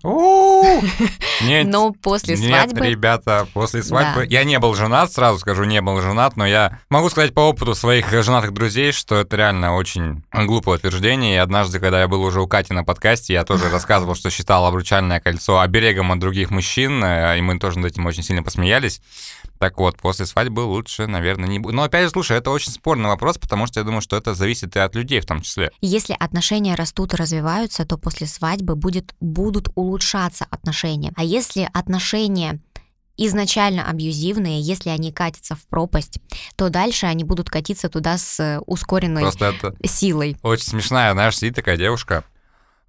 Нет, 1.44 1.68
но 1.68 1.92
после 1.92 2.36
свадьбы... 2.36 2.82
Нет, 2.82 2.90
ребята, 2.90 3.48
после 3.54 3.84
свадьбы... 3.84 4.26
Я 4.28 4.44
не 4.44 4.58
был 4.58 4.74
женат, 4.74 5.14
сразу 5.14 5.38
скажу, 5.38 5.64
не 5.64 5.80
был 5.80 6.02
женат, 6.02 6.36
но 6.36 6.44
я 6.48 6.80
могу 6.90 7.12
сказать 7.12 7.36
по 7.36 7.42
опыту 7.42 7.76
своих 7.76 8.10
женатых 8.24 8.52
друзей, 8.52 8.94
что 8.94 9.18
это 9.18 9.38
реально 9.38 9.76
очень 9.76 10.24
глупое 10.34 10.78
утверждение. 10.78 11.36
И 11.36 11.38
однажды, 11.38 11.80
когда 11.80 12.02
я 12.02 12.08
был 12.08 12.24
уже 12.24 12.42
у 12.42 12.48
Кати 12.48 12.74
на 12.74 12.84
подкасте, 12.84 13.34
я 13.34 13.44
тоже 13.44 13.70
рассказывал, 13.72 14.16
что 14.16 14.32
считал 14.32 14.66
обручальное 14.66 15.20
кольцо 15.20 15.60
оберегом 15.60 16.12
от 16.12 16.18
других 16.18 16.50
мужчин, 16.50 17.04
э, 17.04 17.38
и 17.38 17.42
мы 17.42 17.60
тоже 17.60 17.78
над 17.78 17.92
этим 17.92 18.08
очень 18.08 18.24
сильно 18.24 18.42
посмеялись. 18.42 19.02
Так 19.60 19.78
вот, 19.78 19.98
после 19.98 20.26
свадьбы 20.26 20.62
лучше, 20.62 21.08
наверное, 21.08 21.48
не 21.48 21.60
будет. 21.60 21.76
Но 21.76 21.84
опять 21.84 22.06
же, 22.06 22.10
слушай, 22.10 22.38
это 22.38 22.52
очень 22.52 22.72
спорный 22.72 23.08
вопрос, 23.08 23.38
потому 23.38 23.68
что 23.68 23.80
я 23.80 23.84
думаю, 23.84 24.02
что 24.02 24.18
это 24.18 24.34
зависит 24.34 24.76
и 24.76 24.80
от 24.80 24.96
людей 24.96 25.22
в 25.22 25.26
том 25.26 25.42
числе. 25.42 25.72
Если 25.82 26.16
отношения 26.18 26.76
растут 26.76 27.14
и 27.14 27.18
развиваются, 27.18 27.86
то 27.86 27.98
после 27.98 28.28
свадьбы 28.28 28.76
будет, 28.76 29.16
будут 29.20 29.70
улучшаться 29.76 30.46
отношения. 30.50 31.14
А 31.16 31.24
если 31.24 31.70
отношения 31.74 32.60
изначально 33.18 33.88
абьюзивные, 33.90 34.62
если 34.62 34.90
они 34.90 35.12
катятся 35.12 35.56
в 35.56 35.66
пропасть, 35.68 36.20
то 36.56 36.70
дальше 36.70 37.06
они 37.06 37.24
будут 37.24 37.50
катиться 37.50 37.90
туда 37.90 38.18
с 38.18 38.62
ускоренной 38.66 39.22
Просто 39.22 39.46
это 39.46 39.76
силой. 39.88 40.38
Очень 40.42 40.66
смешная, 40.66 41.14
знаешь, 41.14 41.38
сидит 41.38 41.56
такая 41.56 41.78
девушка. 41.78 42.24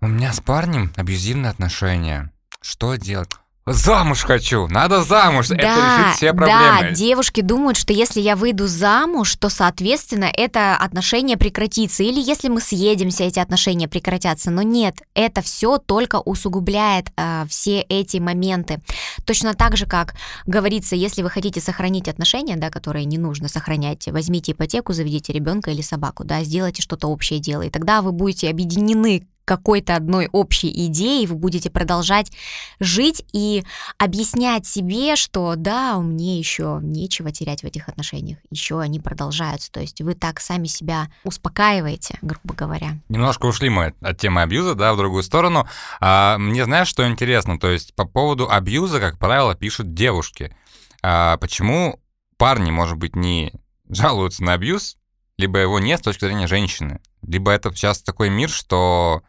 У 0.00 0.08
меня 0.08 0.32
с 0.32 0.40
парнем 0.40 0.92
абьюзивные 0.96 1.50
отношения. 1.50 2.32
Что 2.60 2.96
делать? 2.96 3.30
Замуж 3.68 4.22
хочу, 4.22 4.68
надо 4.68 5.02
замуж, 5.02 5.48
да, 5.48 5.56
это 5.56 5.64
решит 5.64 6.16
все 6.16 6.32
проблемы. 6.32 6.82
Да, 6.82 6.90
девушки 6.92 7.40
думают, 7.40 7.76
что 7.76 7.92
если 7.92 8.20
я 8.20 8.36
выйду 8.36 8.68
замуж, 8.68 9.34
то, 9.34 9.48
соответственно, 9.48 10.30
это 10.32 10.76
отношение 10.76 11.36
прекратится. 11.36 12.04
Или 12.04 12.20
если 12.20 12.48
мы 12.48 12.60
съедемся, 12.60 13.24
эти 13.24 13.40
отношения 13.40 13.88
прекратятся. 13.88 14.52
Но 14.52 14.62
нет, 14.62 14.98
это 15.14 15.42
все 15.42 15.78
только 15.78 16.20
усугубляет 16.20 17.10
э, 17.16 17.44
все 17.48 17.80
эти 17.80 18.18
моменты. 18.18 18.80
Точно 19.24 19.52
так 19.54 19.76
же, 19.76 19.86
как 19.86 20.14
говорится, 20.46 20.94
если 20.94 21.22
вы 21.22 21.30
хотите 21.30 21.60
сохранить 21.60 22.06
отношения, 22.06 22.54
да, 22.54 22.70
которые 22.70 23.04
не 23.04 23.18
нужно 23.18 23.48
сохранять, 23.48 24.06
возьмите 24.06 24.52
ипотеку, 24.52 24.92
заведите 24.92 25.32
ребенка 25.32 25.72
или 25.72 25.82
собаку, 25.82 26.22
да, 26.22 26.44
сделайте 26.44 26.82
что-то 26.82 27.08
общее 27.08 27.40
дело, 27.40 27.62
и 27.62 27.70
тогда 27.70 28.00
вы 28.00 28.12
будете 28.12 28.48
объединены 28.48 29.26
какой-то 29.46 29.94
одной 29.94 30.28
общей 30.32 30.70
идеей, 30.86 31.26
вы 31.26 31.36
будете 31.36 31.70
продолжать 31.70 32.32
жить 32.80 33.24
и 33.32 33.64
объяснять 33.96 34.66
себе, 34.66 35.16
что 35.16 35.54
да, 35.56 35.98
мне 35.98 36.38
еще 36.38 36.80
нечего 36.82 37.30
терять 37.30 37.62
в 37.62 37.64
этих 37.64 37.88
отношениях, 37.88 38.38
еще 38.50 38.80
они 38.80 39.00
продолжаются. 39.00 39.70
То 39.72 39.80
есть 39.80 40.02
вы 40.02 40.14
так 40.14 40.40
сами 40.40 40.66
себя 40.66 41.08
успокаиваете, 41.24 42.18
грубо 42.20 42.54
говоря. 42.54 42.98
Немножко 43.08 43.46
ушли 43.46 43.70
мы 43.70 43.94
от 44.00 44.18
темы 44.18 44.42
абьюза, 44.42 44.74
да, 44.74 44.92
в 44.92 44.96
другую 44.98 45.22
сторону. 45.22 45.66
А, 46.00 46.36
мне 46.38 46.64
знаешь, 46.64 46.88
что 46.88 47.08
интересно? 47.08 47.58
То 47.58 47.70
есть 47.70 47.94
по 47.94 48.04
поводу 48.04 48.50
абьюза, 48.50 49.00
как 49.00 49.18
правило, 49.18 49.54
пишут 49.54 49.94
девушки. 49.94 50.54
А, 51.02 51.36
почему 51.36 52.00
парни, 52.36 52.72
может 52.72 52.98
быть, 52.98 53.14
не 53.14 53.52
жалуются 53.88 54.42
на 54.42 54.54
абьюз, 54.54 54.96
либо 55.38 55.60
его 55.60 55.78
нет 55.78 56.00
с 56.00 56.02
точки 56.02 56.24
зрения 56.24 56.48
женщины, 56.48 57.00
либо 57.22 57.52
это 57.52 57.72
сейчас 57.74 58.02
такой 58.02 58.30
мир, 58.30 58.48
что 58.48 59.22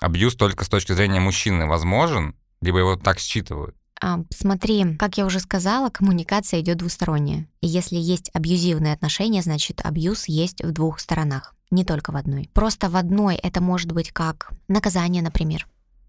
абьюз 0.00 0.36
только 0.36 0.64
с 0.64 0.68
точки 0.68 0.92
зрения 0.92 1.20
мужчины 1.20 1.66
возможен, 1.66 2.34
либо 2.60 2.78
его 2.78 2.96
так 2.96 3.18
считывают? 3.18 3.76
А, 4.00 4.20
смотри, 4.30 4.96
как 4.96 5.16
я 5.16 5.24
уже 5.24 5.40
сказала, 5.40 5.88
коммуникация 5.88 6.60
идет 6.60 6.78
двусторонняя. 6.78 7.48
И 7.60 7.66
если 7.66 7.96
есть 7.96 8.30
абьюзивные 8.34 8.92
отношения, 8.92 9.42
значит 9.42 9.80
абьюз 9.84 10.28
есть 10.28 10.62
в 10.62 10.70
двух 10.72 11.00
сторонах, 11.00 11.54
не 11.70 11.84
только 11.84 12.12
в 12.12 12.16
одной. 12.16 12.50
Просто 12.52 12.90
в 12.90 12.96
одной 12.96 13.36
это 13.36 13.62
может 13.62 13.92
быть 13.92 14.12
как 14.12 14.52
наказание, 14.68 15.22
например. 15.22 15.66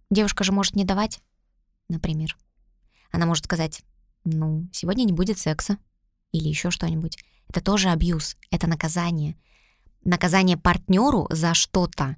Девушка 0.10 0.44
же 0.44 0.51
может 0.51 0.75
не 0.75 0.84
давать, 0.84 1.20
например. 1.89 2.36
Она 3.12 3.25
может 3.25 3.46
сказать, 3.46 3.82
ну, 4.25 4.67
сегодня 4.74 5.03
не 5.03 5.13
будет 5.13 5.39
секса 5.39 5.77
или 6.34 6.48
еще 6.50 6.72
что-нибудь. 6.72 7.17
Это 7.48 7.62
тоже 7.62 7.89
абьюз, 7.89 8.36
это 8.51 8.67
наказание. 8.67 9.38
Наказание 10.03 10.58
партнеру 10.58 11.27
за 11.29 11.53
что-то 11.53 12.17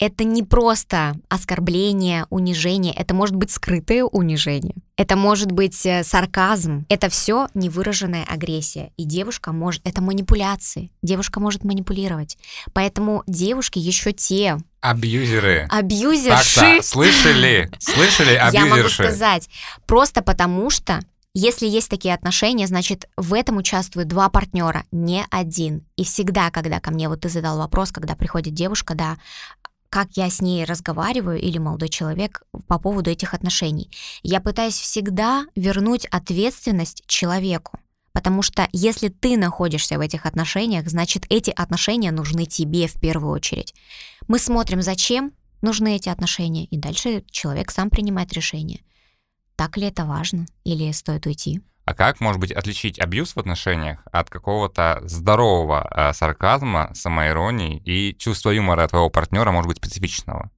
это 0.00 0.24
не 0.24 0.42
просто 0.42 1.14
оскорбление, 1.28 2.26
унижение, 2.30 2.92
это 2.94 3.14
может 3.14 3.36
быть 3.36 3.50
скрытое 3.50 4.02
унижение, 4.02 4.74
это 4.96 5.14
может 5.14 5.52
быть 5.52 5.84
э, 5.84 6.02
сарказм, 6.02 6.86
это 6.88 7.10
все 7.10 7.48
невыраженная 7.52 8.24
агрессия. 8.24 8.92
И 8.96 9.04
девушка 9.04 9.52
может, 9.52 9.86
это 9.86 10.00
манипуляции, 10.00 10.90
девушка 11.02 11.38
может 11.38 11.64
манипулировать. 11.64 12.38
Поэтому 12.72 13.22
девушки 13.26 13.78
еще 13.78 14.12
те, 14.12 14.58
Абьюзеры. 14.80 15.66
Абьюзерши. 15.68 16.60
Так-то, 16.60 16.82
слышали? 16.82 17.70
Слышали 17.78 18.34
абьюзерши? 18.34 18.66
Я 18.70 18.76
могу 18.76 18.88
сказать, 18.88 19.50
просто 19.86 20.22
потому 20.22 20.70
что 20.70 21.00
если 21.32 21.66
есть 21.66 21.88
такие 21.88 22.12
отношения, 22.12 22.66
значит, 22.66 23.08
в 23.16 23.34
этом 23.34 23.56
участвуют 23.56 24.08
два 24.08 24.28
партнера, 24.28 24.84
не 24.90 25.24
один. 25.30 25.86
И 25.94 26.04
всегда, 26.04 26.50
когда 26.50 26.80
ко 26.80 26.90
мне, 26.90 27.08
вот 27.08 27.20
ты 27.20 27.28
задал 27.28 27.58
вопрос, 27.58 27.92
когда 27.92 28.16
приходит 28.16 28.52
девушка, 28.52 28.96
да, 28.96 29.16
как 29.90 30.16
я 30.16 30.30
с 30.30 30.40
ней 30.40 30.64
разговариваю 30.64 31.40
или 31.40 31.58
молодой 31.58 31.88
человек 31.88 32.42
по 32.68 32.78
поводу 32.78 33.10
этих 33.10 33.34
отношений. 33.34 33.90
Я 34.22 34.40
пытаюсь 34.40 34.78
всегда 34.78 35.44
вернуть 35.56 36.06
ответственность 36.06 37.02
человеку. 37.06 37.78
Потому 38.12 38.42
что 38.42 38.68
если 38.72 39.08
ты 39.08 39.36
находишься 39.36 39.96
в 39.96 40.00
этих 40.00 40.26
отношениях, 40.26 40.88
значит 40.88 41.26
эти 41.28 41.50
отношения 41.50 42.10
нужны 42.10 42.44
тебе 42.46 42.86
в 42.86 42.94
первую 42.94 43.32
очередь. 43.32 43.74
Мы 44.26 44.38
смотрим, 44.38 44.82
зачем 44.82 45.32
нужны 45.62 45.96
эти 45.96 46.08
отношения, 46.08 46.64
и 46.64 46.76
дальше 46.76 47.24
человек 47.30 47.70
сам 47.70 47.90
принимает 47.90 48.32
решение. 48.32 48.80
Так 49.56 49.76
ли 49.76 49.86
это 49.86 50.04
важно 50.06 50.46
или 50.64 50.90
стоит 50.92 51.26
уйти? 51.26 51.60
А 51.90 51.94
как, 51.94 52.20
может 52.20 52.40
быть, 52.40 52.52
отличить 52.52 53.00
абьюз 53.00 53.34
в 53.34 53.38
отношениях 53.38 53.98
от 54.12 54.30
какого-то 54.30 55.00
здорового 55.06 55.90
э, 55.90 56.12
сарказма, 56.12 56.92
самоиронии 56.94 57.82
и 57.84 58.14
чувства 58.16 58.50
юмора 58.50 58.86
твоего 58.86 59.10
партнера, 59.10 59.50
может 59.50 59.66
быть, 59.66 59.78
специфичного? 59.78 60.52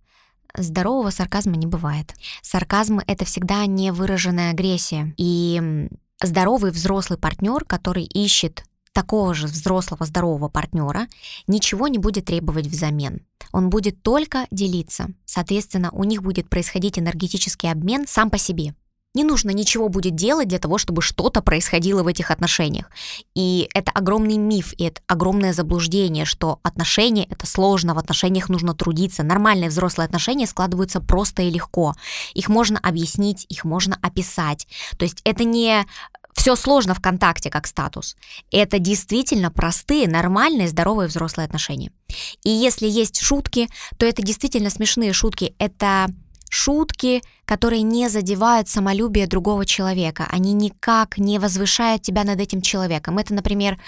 Здорового 0.54 1.08
сарказма 1.08 1.56
не 1.56 1.66
бывает. 1.66 2.14
Сарказм— 2.42 3.00
это 3.06 3.24
всегда 3.24 3.64
невыраженная 3.64 4.50
агрессия. 4.50 5.14
И 5.16 5.88
здоровый 6.22 6.70
взрослый 6.70 7.18
партнер, 7.18 7.64
который 7.64 8.04
ищет 8.04 8.66
такого 8.92 9.32
же 9.32 9.46
взрослого 9.46 10.04
здорового 10.04 10.50
партнера, 10.50 11.06
ничего 11.46 11.88
не 11.88 11.96
будет 11.96 12.26
требовать 12.26 12.66
взамен. 12.66 13.22
Он 13.52 13.70
будет 13.70 14.02
только 14.02 14.46
делиться. 14.50 15.06
Соответственно, 15.24 15.88
у 15.92 16.04
них 16.04 16.22
будет 16.22 16.50
происходить 16.50 16.98
энергетический 16.98 17.70
обмен 17.70 18.04
сам 18.06 18.28
по 18.28 18.36
себе. 18.36 18.74
Не 19.14 19.24
нужно 19.24 19.50
ничего 19.50 19.88
будет 19.88 20.14
делать 20.14 20.48
для 20.48 20.58
того, 20.58 20.78
чтобы 20.78 21.02
что-то 21.02 21.42
происходило 21.42 22.02
в 22.02 22.06
этих 22.06 22.30
отношениях. 22.30 22.90
И 23.34 23.68
это 23.74 23.92
огромный 23.92 24.38
миф, 24.38 24.72
и 24.78 24.84
это 24.84 25.02
огромное 25.06 25.52
заблуждение, 25.52 26.24
что 26.24 26.60
отношения— 26.62 27.26
это 27.30 27.46
сложно, 27.46 27.94
в 27.94 27.98
отношениях 27.98 28.48
нужно 28.48 28.74
трудиться. 28.74 29.22
Нормальные 29.22 29.68
взрослые 29.68 30.06
отношения 30.06 30.46
складываются 30.46 31.00
просто 31.00 31.42
и 31.42 31.50
легко. 31.50 31.94
Их 32.32 32.48
можно 32.48 32.78
объяснить, 32.78 33.44
их 33.50 33.64
можно 33.64 33.98
описать. 34.00 34.66
То 34.96 35.04
есть 35.04 35.20
это 35.24 35.44
не 35.44 35.84
все 36.32 36.56
сложно 36.56 36.94
в 36.94 37.00
контакте 37.00 37.50
как 37.50 37.66
статус. 37.66 38.16
Это 38.50 38.78
действительно 38.78 39.50
простые, 39.50 40.08
нормальные, 40.08 40.68
здоровые 40.68 41.08
взрослые 41.08 41.44
отношения. 41.44 41.92
И 42.42 42.50
если 42.50 42.86
есть 42.88 43.20
шутки, 43.20 43.68
то 43.98 44.06
это 44.06 44.22
действительно 44.22 44.70
смешные 44.70 45.12
шутки. 45.12 45.54
Это 45.58 46.08
шутки, 46.52 47.22
которые 47.46 47.80
не 47.80 48.08
задевают 48.08 48.68
самолюбие 48.68 49.26
другого 49.26 49.64
человека. 49.64 50.26
Они 50.30 50.52
никак 50.52 51.16
не 51.16 51.38
возвышают 51.38 52.02
тебя 52.02 52.24
над 52.24 52.40
этим 52.40 52.60
человеком. 52.60 53.16
Это, 53.16 53.32
например, 53.32 53.78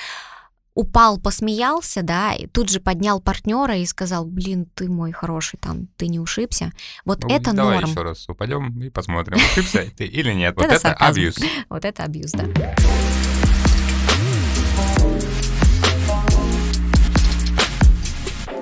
упал, 0.75 1.21
посмеялся, 1.21 2.02
да, 2.02 2.33
и 2.33 2.47
тут 2.47 2.71
же 2.71 2.80
поднял 2.80 3.21
партнера 3.21 3.76
и 3.76 3.85
сказал, 3.85 4.25
блин, 4.25 4.66
ты 4.75 4.88
мой 4.88 5.12
хороший, 5.12 5.59
там, 5.59 5.88
ты 5.99 6.09
не 6.09 6.18
ушибся. 6.18 6.73
Вот 7.04 7.23
ну, 7.23 7.28
это 7.28 7.52
давай 7.52 7.76
норм. 7.76 7.90
еще 7.90 8.02
раз 8.02 8.28
упадем 8.30 8.80
и 8.80 8.88
посмотрим, 8.88 9.37
ушибся 9.37 9.85
ты 9.97 10.06
или 10.06 10.33
нет. 10.33 10.54
Вот 10.64 10.71
это 10.71 10.94
абьюз. 10.94 11.37
Вот 11.68 11.85
это 11.85 12.02
абьюз, 12.04 12.33
да. 12.33 12.47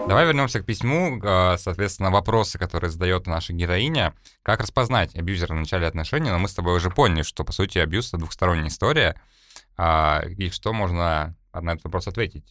Давай 0.09 0.27
вернемся 0.27 0.61
к 0.61 0.67
письму, 0.67 1.21
соответственно, 1.23 2.11
вопросы, 2.11 2.59
которые 2.59 2.91
задает 2.91 3.27
наша 3.27 3.53
героиня. 3.53 4.15
Как 4.43 4.61
распознать 4.61 5.15
абьюзера 5.15 5.55
в 5.55 5.57
начале 5.57 5.87
отношений? 5.87 6.31
Но 6.31 6.39
мы 6.39 6.49
с 6.49 6.55
тобой 6.55 6.77
уже 6.77 6.91
поняли, 6.91 7.23
что, 7.23 7.45
по 7.45 7.53
сути, 7.53 7.79
абьюз— 7.79 8.09
это 8.09 8.19
двухсторонняя 8.19 8.69
история. 8.69 9.21
А, 9.77 10.23
и 10.27 10.51
что 10.51 10.73
можно 10.73 11.35
на 11.55 11.71
этот 11.71 11.85
вопрос 11.85 12.09
ответить? 12.09 12.45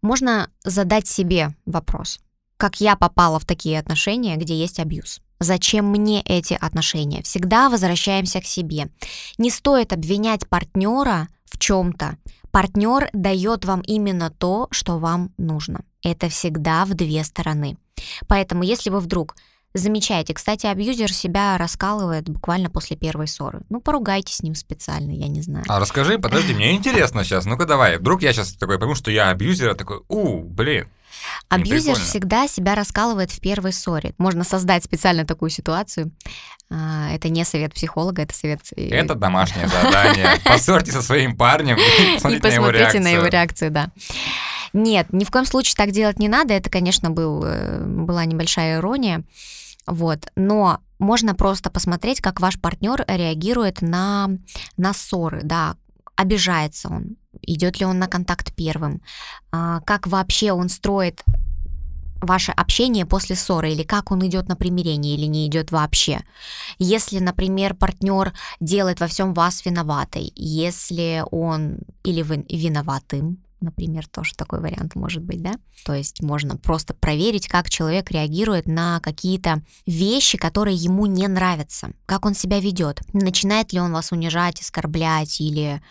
Можно 0.00 0.50
задать 0.64 1.06
себе 1.06 1.54
вопрос. 1.66 2.20
Как 2.56 2.80
я 2.80 2.96
попала 2.96 3.38
в 3.38 3.44
такие 3.44 3.78
отношения, 3.78 4.36
где 4.36 4.54
есть 4.54 4.78
абьюз? 4.80 5.20
Зачем 5.40 5.86
мне 5.86 6.22
эти 6.22 6.54
отношения? 6.54 7.22
Всегда 7.22 7.68
возвращаемся 7.68 8.40
к 8.40 8.46
себе. 8.46 8.88
Не 9.36 9.50
стоит 9.50 9.92
обвинять 9.92 10.48
партнера 10.48 11.28
в 11.44 11.58
чем-то. 11.58 12.16
Партнер 12.50 13.10
дает 13.12 13.64
вам 13.64 13.80
именно 13.82 14.30
то, 14.30 14.68
что 14.70 14.98
вам 14.98 15.32
нужно. 15.36 15.84
Это 16.02 16.28
всегда 16.28 16.84
в 16.84 16.94
две 16.94 17.24
стороны. 17.24 17.76
Поэтому, 18.26 18.62
если 18.62 18.90
вы 18.90 19.00
вдруг 19.00 19.34
замечаете, 19.74 20.34
кстати, 20.34 20.66
абьюзер 20.66 21.12
себя 21.12 21.56
раскалывает 21.58 22.28
буквально 22.28 22.70
после 22.70 22.96
первой 22.96 23.28
ссоры. 23.28 23.60
Ну, 23.68 23.80
поругайте 23.80 24.32
с 24.32 24.42
ним 24.42 24.54
специально, 24.54 25.10
я 25.12 25.28
не 25.28 25.42
знаю. 25.42 25.64
А 25.68 25.78
расскажи, 25.78 26.18
подожди, 26.18 26.54
мне 26.54 26.72
интересно 26.72 27.24
сейчас. 27.24 27.44
Ну-ка 27.44 27.66
давай. 27.66 27.98
Вдруг 27.98 28.22
я 28.22 28.32
сейчас 28.32 28.52
такой 28.54 28.78
пойму, 28.78 28.94
что 28.94 29.10
я 29.10 29.28
абьюзер, 29.30 29.70
а 29.70 29.74
такой, 29.74 30.00
у, 30.08 30.42
блин. 30.42 30.88
Абьюзер 31.48 31.96
всегда 31.96 32.48
себя 32.48 32.74
раскалывает 32.74 33.30
в 33.30 33.40
первой 33.40 33.72
ссоре. 33.72 34.14
Можно 34.18 34.44
создать 34.44 34.84
специально 34.84 35.24
такую 35.24 35.50
ситуацию. 35.50 36.12
А, 36.70 37.10
это 37.12 37.28
не 37.28 37.44
совет 37.44 37.74
психолога, 37.74 38.22
это 38.22 38.34
совет... 38.34 38.60
Э, 38.76 38.88
это 38.90 39.14
домашнее 39.14 39.68
задание. 39.68 40.28
Поссорьте 40.44 40.92
со 40.92 41.02
своим 41.02 41.36
парнем 41.36 41.76
и 41.76 42.38
посмотрите 42.40 43.00
на 43.00 43.08
его 43.08 43.26
реакцию. 43.26 43.70
да. 43.70 43.90
Нет, 44.72 45.12
ни 45.12 45.24
в 45.24 45.30
коем 45.30 45.46
случае 45.46 45.74
так 45.76 45.92
делать 45.92 46.18
не 46.18 46.28
надо. 46.28 46.54
Это, 46.54 46.70
конечно, 46.70 47.10
был, 47.10 47.42
э, 47.44 47.84
была 47.84 48.24
небольшая 48.24 48.78
ирония. 48.78 49.24
Вот. 49.86 50.30
Но 50.36 50.80
можно 50.98 51.34
просто 51.34 51.70
посмотреть, 51.70 52.20
как 52.20 52.40
ваш 52.40 52.60
партнер 52.60 53.04
реагирует 53.06 53.82
на, 53.82 54.30
на 54.76 54.92
ссоры, 54.92 55.40
да, 55.42 55.76
обижается 56.16 56.88
он, 56.88 57.16
идет 57.42 57.78
ли 57.78 57.86
он 57.86 57.98
на 57.98 58.08
контакт 58.08 58.52
первым, 58.54 59.00
а, 59.52 59.80
как 59.82 60.08
вообще 60.08 60.52
он 60.52 60.68
строит 60.68 61.22
ваше 62.20 62.50
общение 62.50 63.06
после 63.06 63.36
ссоры, 63.36 63.72
или 63.72 63.84
как 63.84 64.10
он 64.10 64.26
идет 64.26 64.48
на 64.48 64.56
примирение, 64.56 65.14
или 65.14 65.26
не 65.26 65.46
идет 65.46 65.70
вообще. 65.70 66.20
Если, 66.78 67.20
например, 67.20 67.74
партнер 67.74 68.32
делает 68.58 68.98
во 68.98 69.06
всем 69.06 69.34
вас 69.34 69.64
виноватой, 69.64 70.32
если 70.34 71.22
он 71.30 71.78
или 72.02 72.22
вы 72.22 72.44
виноватым, 72.48 73.38
например, 73.60 74.06
тоже 74.06 74.34
такой 74.34 74.60
вариант 74.60 74.94
может 74.94 75.22
быть, 75.22 75.42
да? 75.42 75.54
То 75.84 75.94
есть 75.94 76.22
можно 76.22 76.56
просто 76.56 76.94
проверить, 76.94 77.48
как 77.48 77.70
человек 77.70 78.10
реагирует 78.10 78.66
на 78.66 79.00
какие-то 79.00 79.62
вещи, 79.86 80.38
которые 80.38 80.76
ему 80.76 81.06
не 81.06 81.26
нравятся, 81.28 81.92
как 82.06 82.26
он 82.26 82.34
себя 82.34 82.60
ведет, 82.60 83.00
начинает 83.12 83.72
ли 83.72 83.80
он 83.80 83.92
вас 83.92 84.12
унижать, 84.12 84.60
оскорблять 84.60 85.40
или 85.40 85.82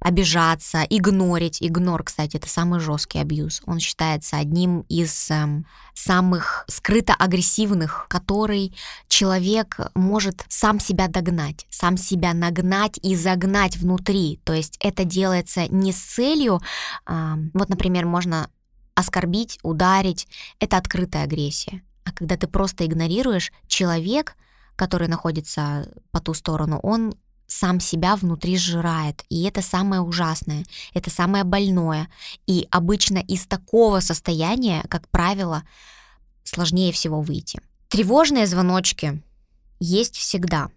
обижаться, 0.00 0.82
игнорить. 0.88 1.58
Игнор, 1.60 2.02
кстати, 2.02 2.36
это 2.36 2.48
самый 2.48 2.80
жесткий 2.80 3.18
абьюз. 3.18 3.62
Он 3.66 3.78
считается 3.78 4.38
одним 4.38 4.80
из 4.88 5.30
э, 5.30 5.62
самых 5.94 6.64
скрыто 6.68 7.14
агрессивных, 7.14 8.06
который 8.08 8.74
человек 9.08 9.78
может 9.94 10.44
сам 10.48 10.80
себя 10.80 11.08
догнать, 11.08 11.66
сам 11.70 11.96
себя 11.96 12.32
нагнать 12.32 12.98
и 13.02 13.14
загнать 13.14 13.76
внутри. 13.76 14.40
То 14.44 14.54
есть 14.54 14.78
это 14.80 15.04
делается 15.04 15.66
не 15.68 15.92
с 15.92 16.00
целью, 16.00 16.60
э, 17.06 17.34
вот, 17.52 17.68
например, 17.68 18.06
можно 18.06 18.48
оскорбить, 18.94 19.58
ударить. 19.62 20.26
Это 20.58 20.78
открытая 20.78 21.24
агрессия. 21.24 21.82
А 22.04 22.12
когда 22.12 22.36
ты 22.36 22.48
просто 22.48 22.86
игнорируешь, 22.86 23.52
человек, 23.66 24.36
который 24.76 25.08
находится 25.08 25.92
по 26.10 26.20
ту 26.20 26.32
сторону, 26.34 26.80
он 26.82 27.14
сам 27.50 27.80
себя 27.80 28.16
внутри 28.16 28.56
сжирает. 28.56 29.24
И 29.28 29.42
это 29.42 29.60
самое 29.60 30.00
ужасное, 30.00 30.64
это 30.94 31.10
самое 31.10 31.44
больное. 31.44 32.08
И 32.46 32.68
обычно 32.70 33.18
из 33.18 33.46
такого 33.46 34.00
состояния, 34.00 34.84
как 34.88 35.08
правило, 35.08 35.64
сложнее 36.44 36.92
всего 36.92 37.20
выйти. 37.20 37.60
Тревожные 37.88 38.46
звоночки 38.46 39.20
есть 39.80 40.16
всегда. 40.16 40.68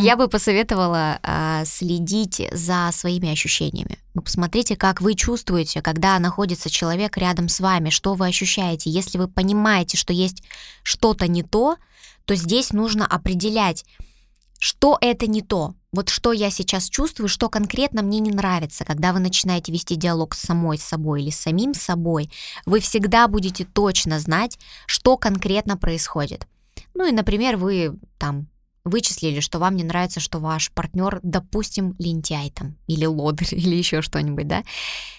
Я 0.00 0.16
бы 0.16 0.28
посоветовала 0.28 1.18
э, 1.22 1.64
следить 1.66 2.40
за 2.52 2.88
своими 2.92 3.30
ощущениями. 3.30 3.98
Ну, 4.14 4.22
посмотрите, 4.22 4.76
как 4.76 5.02
вы 5.02 5.14
чувствуете, 5.14 5.82
когда 5.82 6.18
находится 6.18 6.70
человек 6.70 7.18
рядом 7.18 7.48
с 7.48 7.60
вами, 7.60 7.90
что 7.90 8.14
вы 8.14 8.28
ощущаете. 8.28 8.88
Если 8.88 9.18
вы 9.18 9.28
понимаете, 9.28 9.98
что 9.98 10.12
есть 10.12 10.44
что-то 10.82 11.26
не 11.26 11.42
то, 11.42 11.76
то 12.24 12.34
здесь 12.36 12.72
нужно 12.72 13.06
определять, 13.06 13.84
что 14.64 14.96
это 15.02 15.26
не 15.26 15.42
то. 15.42 15.74
Вот 15.92 16.08
что 16.08 16.32
я 16.32 16.48
сейчас 16.48 16.88
чувствую, 16.88 17.28
что 17.28 17.50
конкретно 17.50 18.00
мне 18.00 18.18
не 18.18 18.30
нравится. 18.30 18.86
Когда 18.86 19.12
вы 19.12 19.18
начинаете 19.18 19.70
вести 19.70 19.94
диалог 19.94 20.34
с 20.34 20.40
самой 20.40 20.78
собой 20.78 21.20
или 21.20 21.28
с 21.28 21.38
самим 21.38 21.74
собой, 21.74 22.30
вы 22.64 22.80
всегда 22.80 23.28
будете 23.28 23.66
точно 23.66 24.18
знать, 24.18 24.58
что 24.86 25.18
конкретно 25.18 25.76
происходит. 25.76 26.46
Ну 26.94 27.06
и, 27.06 27.12
например, 27.12 27.58
вы 27.58 27.98
там 28.16 28.46
вычислили, 28.84 29.40
что 29.40 29.58
вам 29.58 29.76
не 29.76 29.84
нравится, 29.84 30.18
что 30.18 30.38
ваш 30.38 30.72
партнер, 30.72 31.20
допустим, 31.22 31.94
лентяй 31.98 32.48
там, 32.48 32.78
или 32.86 33.04
лодырь, 33.04 33.48
или 33.54 33.76
еще 33.76 34.00
что-нибудь, 34.00 34.48
да, 34.48 34.64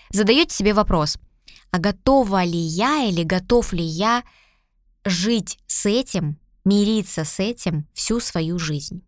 задаете 0.10 0.56
себе 0.56 0.74
вопрос, 0.74 1.20
а 1.70 1.78
готова 1.78 2.44
ли 2.44 2.58
я 2.58 3.04
или 3.04 3.22
готов 3.22 3.74
ли 3.74 3.84
я 3.84 4.24
жить 5.06 5.60
с 5.68 5.86
этим, 5.86 6.40
мириться 6.64 7.26
с 7.26 7.40
этим 7.40 7.86
всю 7.94 8.20
свою 8.20 8.58
жизнь? 8.58 9.04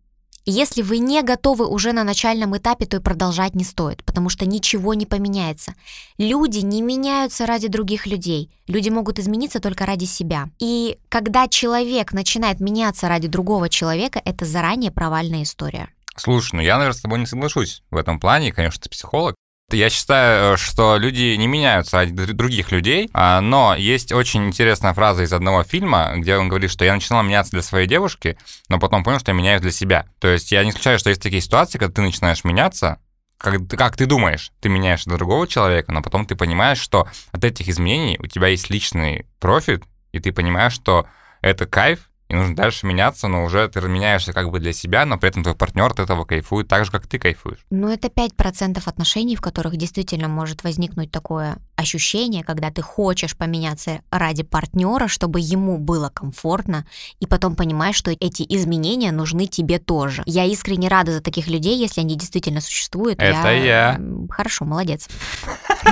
Если 0.50 0.80
вы 0.80 0.96
не 0.96 1.22
готовы 1.22 1.66
уже 1.66 1.92
на 1.92 2.04
начальном 2.04 2.56
этапе, 2.56 2.86
то 2.86 2.96
и 2.96 3.00
продолжать 3.00 3.54
не 3.54 3.64
стоит, 3.64 4.02
потому 4.02 4.30
что 4.30 4.46
ничего 4.46 4.94
не 4.94 5.04
поменяется. 5.04 5.74
Люди 6.16 6.60
не 6.60 6.80
меняются 6.80 7.44
ради 7.44 7.68
других 7.68 8.06
людей. 8.06 8.50
Люди 8.66 8.88
могут 8.88 9.18
измениться 9.18 9.60
только 9.60 9.84
ради 9.84 10.06
себя. 10.06 10.48
И 10.58 10.96
когда 11.10 11.48
человек 11.48 12.14
начинает 12.14 12.60
меняться 12.60 13.08
ради 13.08 13.28
другого 13.28 13.68
человека, 13.68 14.22
это 14.24 14.46
заранее 14.46 14.90
провальная 14.90 15.42
история. 15.42 15.90
Слушай, 16.16 16.54
ну 16.54 16.62
я, 16.62 16.78
наверное, 16.78 16.96
с 16.96 17.02
тобой 17.02 17.18
не 17.18 17.26
соглашусь 17.26 17.82
в 17.90 17.96
этом 17.98 18.18
плане. 18.18 18.50
Конечно, 18.50 18.80
ты 18.80 18.88
психолог. 18.88 19.34
Я 19.70 19.90
считаю, 19.90 20.56
что 20.56 20.96
люди 20.96 21.36
не 21.36 21.46
меняются 21.46 21.98
ради 21.98 22.12
других 22.32 22.72
людей, 22.72 23.10
а, 23.12 23.42
но 23.42 23.74
есть 23.76 24.12
очень 24.12 24.46
интересная 24.46 24.94
фраза 24.94 25.24
из 25.24 25.32
одного 25.34 25.62
фильма, 25.62 26.14
где 26.16 26.38
он 26.38 26.48
говорит, 26.48 26.70
что 26.70 26.86
я 26.86 26.94
начинал 26.94 27.22
меняться 27.22 27.52
для 27.52 27.60
своей 27.60 27.86
девушки, 27.86 28.38
но 28.70 28.78
потом 28.78 29.04
понял, 29.04 29.18
что 29.18 29.32
я 29.32 29.36
меняюсь 29.36 29.60
для 29.60 29.70
себя. 29.70 30.06
То 30.20 30.28
есть 30.28 30.52
я 30.52 30.64
не 30.64 30.70
исключаю, 30.70 30.98
что 30.98 31.10
есть 31.10 31.22
такие 31.22 31.42
ситуации, 31.42 31.76
когда 31.76 31.92
ты 31.92 32.00
начинаешь 32.00 32.44
меняться, 32.44 32.98
как, 33.36 33.68
как 33.68 33.94
ты 33.94 34.06
думаешь, 34.06 34.52
ты 34.60 34.70
меняешь 34.70 35.04
для 35.04 35.18
другого 35.18 35.46
человека, 35.46 35.92
но 35.92 36.00
потом 36.00 36.24
ты 36.24 36.34
понимаешь, 36.34 36.80
что 36.80 37.06
от 37.30 37.44
этих 37.44 37.68
изменений 37.68 38.16
у 38.18 38.26
тебя 38.26 38.48
есть 38.48 38.70
личный 38.70 39.26
профит, 39.38 39.84
и 40.12 40.18
ты 40.18 40.32
понимаешь, 40.32 40.72
что 40.72 41.06
это 41.42 41.66
кайф, 41.66 42.07
и 42.28 42.34
нужно 42.34 42.54
дальше 42.54 42.86
меняться, 42.86 43.26
но 43.28 43.44
уже 43.44 43.68
ты 43.68 43.80
меняешься 43.80 44.32
как 44.32 44.50
бы 44.50 44.60
для 44.60 44.72
себя, 44.72 45.06
но 45.06 45.16
при 45.18 45.30
этом 45.30 45.42
твой 45.42 45.54
партнер 45.54 45.86
от 45.86 45.98
этого 45.98 46.24
кайфует 46.24 46.68
так 46.68 46.84
же, 46.84 46.90
как 46.90 47.06
ты 47.06 47.18
кайфуешь. 47.18 47.64
Ну, 47.70 47.88
это 47.88 48.08
5% 48.08 48.82
отношений, 48.84 49.34
в 49.34 49.40
которых 49.40 49.76
действительно 49.76 50.28
может 50.28 50.62
возникнуть 50.62 51.10
такое 51.10 51.56
ощущение, 51.76 52.44
когда 52.44 52.70
ты 52.70 52.82
хочешь 52.82 53.36
поменяться 53.36 54.00
ради 54.10 54.42
партнера, 54.42 55.08
чтобы 55.08 55.40
ему 55.40 55.78
было 55.78 56.10
комфортно, 56.10 56.86
и 57.20 57.26
потом 57.26 57.56
понимаешь, 57.56 57.96
что 57.96 58.10
эти 58.10 58.44
изменения 58.48 59.10
нужны 59.12 59.46
тебе 59.46 59.78
тоже. 59.78 60.22
Я 60.26 60.44
искренне 60.44 60.88
рада 60.88 61.12
за 61.12 61.20
таких 61.22 61.48
людей, 61.48 61.78
если 61.78 62.00
они 62.02 62.14
действительно 62.16 62.60
существуют. 62.60 63.20
Это 63.20 63.48
я. 63.52 63.92
я. 63.96 64.00
Хорошо, 64.28 64.64
молодец. 64.66 65.08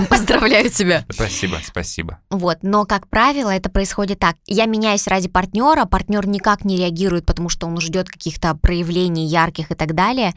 Поздравляю 0.11 0.71
тебя. 0.71 1.05
Спасибо, 1.11 1.59
спасибо. 1.65 2.19
Вот, 2.31 2.59
но, 2.63 2.85
как 2.85 3.09
правило, 3.09 3.51
это 3.51 3.71
происходит 3.71 4.19
так. 4.19 4.37
Я 4.47 4.67
меняюсь 4.67 5.07
ради 5.07 5.29
партнера, 5.29 5.85
партнер 5.85 6.27
никак 6.27 6.65
не 6.65 6.77
реагирует, 6.77 7.27
потому 7.27 7.49
что 7.49 7.67
он 7.67 7.81
ждет 7.81 8.09
каких-то 8.09 8.55
проявлений 8.55 9.27
ярких 9.27 9.71
и 9.71 9.75
так 9.75 9.95
далее. 9.95 10.35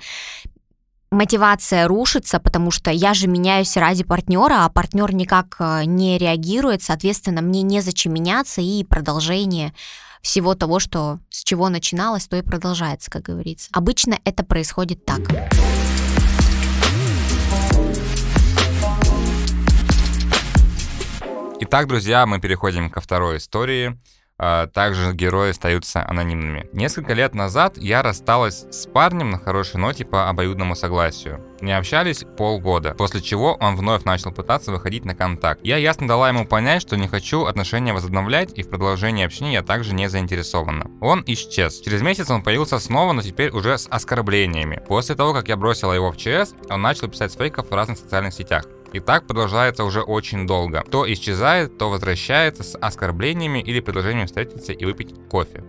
мотивация 1.11 1.87
рушится, 1.87 2.39
потому 2.39 2.71
что 2.71 2.91
я 2.91 3.13
же 3.13 3.27
меняюсь 3.27 3.75
ради 3.77 4.03
партнера, 4.03 4.65
а 4.65 4.69
партнер 4.69 5.13
никак 5.13 5.55
э, 5.59 5.85
не 5.85 6.19
реагирует, 6.19 6.83
соответственно, 6.83 7.41
мне 7.41 7.63
незачем 7.63 8.13
меняться, 8.13 8.61
и 8.61 8.83
продолжение 8.83 9.73
всего 10.21 10.53
того, 10.53 10.79
что 10.79 11.19
с 11.29 11.43
чего 11.43 11.69
начиналось, 11.69 12.27
то 12.27 12.37
и 12.37 12.41
продолжается, 12.41 13.09
как 13.09 13.23
говорится. 13.23 13.69
Обычно 13.71 14.19
это 14.23 14.43
происходит 14.43 15.05
так. 15.05 15.21
Итак, 21.61 21.87
друзья, 21.87 22.25
мы 22.25 22.39
переходим 22.39 22.89
ко 22.89 23.01
второй 23.01 23.37
истории. 23.37 23.99
А, 24.41 24.67
также 24.67 25.11
герои 25.11 25.49
остаются 25.49 26.07
анонимными. 26.07 26.69
Несколько 26.71 27.11
лет 27.11 27.35
назад 27.35 27.77
я 27.77 28.01
рассталась 28.01 28.65
с 28.71 28.87
парнем 28.87 29.31
на 29.31 29.37
хорошей 29.37 29.81
ноте 29.81 30.05
по 30.05 30.29
обоюдному 30.29 30.77
согласию. 30.77 31.45
Не 31.59 31.77
общались 31.77 32.23
полгода, 32.37 32.93
после 32.93 33.21
чего 33.21 33.55
он 33.59 33.75
вновь 33.75 34.05
начал 34.05 34.31
пытаться 34.31 34.71
выходить 34.71 35.03
на 35.03 35.13
контакт. 35.13 35.59
Я 35.61 35.75
ясно 35.75 36.07
дала 36.07 36.29
ему 36.29 36.45
понять, 36.45 36.81
что 36.81 36.95
не 36.95 37.09
хочу 37.09 37.43
отношения 37.43 37.91
возобновлять, 37.91 38.57
и 38.57 38.63
в 38.63 38.69
продолжении 38.69 39.25
общения 39.25 39.55
я 39.55 39.61
также 39.61 39.93
не 39.93 40.07
заинтересована. 40.07 40.89
Он 41.01 41.21
исчез. 41.27 41.81
Через 41.81 42.01
месяц 42.01 42.31
он 42.31 42.41
появился 42.41 42.79
снова, 42.79 43.11
но 43.11 43.21
теперь 43.21 43.51
уже 43.51 43.77
с 43.77 43.87
оскорблениями. 43.89 44.81
После 44.87 45.15
того, 45.15 45.33
как 45.33 45.49
я 45.49 45.57
бросила 45.57 45.91
его 45.91 46.09
в 46.13 46.15
ЧС, 46.15 46.53
он 46.69 46.81
начал 46.81 47.09
писать 47.09 47.33
с 47.33 47.35
фейков 47.35 47.69
в 47.69 47.75
разных 47.75 47.97
социальных 47.97 48.33
сетях. 48.33 48.63
И 48.93 48.99
так 48.99 49.27
продолжается 49.27 49.83
уже 49.83 50.01
очень 50.01 50.47
долго. 50.47 50.83
То 50.89 51.11
исчезает, 51.11 51.77
то 51.77 51.89
возвращается 51.89 52.63
с 52.63 52.77
оскорблениями 52.77 53.59
или 53.59 53.79
предложением 53.79 54.27
встретиться 54.27 54.73
и 54.73 54.85
выпить 54.85 55.13
кофе. 55.29 55.63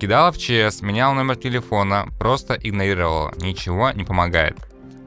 Кидала 0.00 0.32
в 0.32 0.38
ЧС, 0.38 0.80
меняла 0.80 1.14
номер 1.14 1.36
телефона, 1.36 2.08
просто 2.18 2.54
игнорировала, 2.54 3.32
ничего 3.40 3.90
не 3.90 4.04
помогает. 4.04 4.56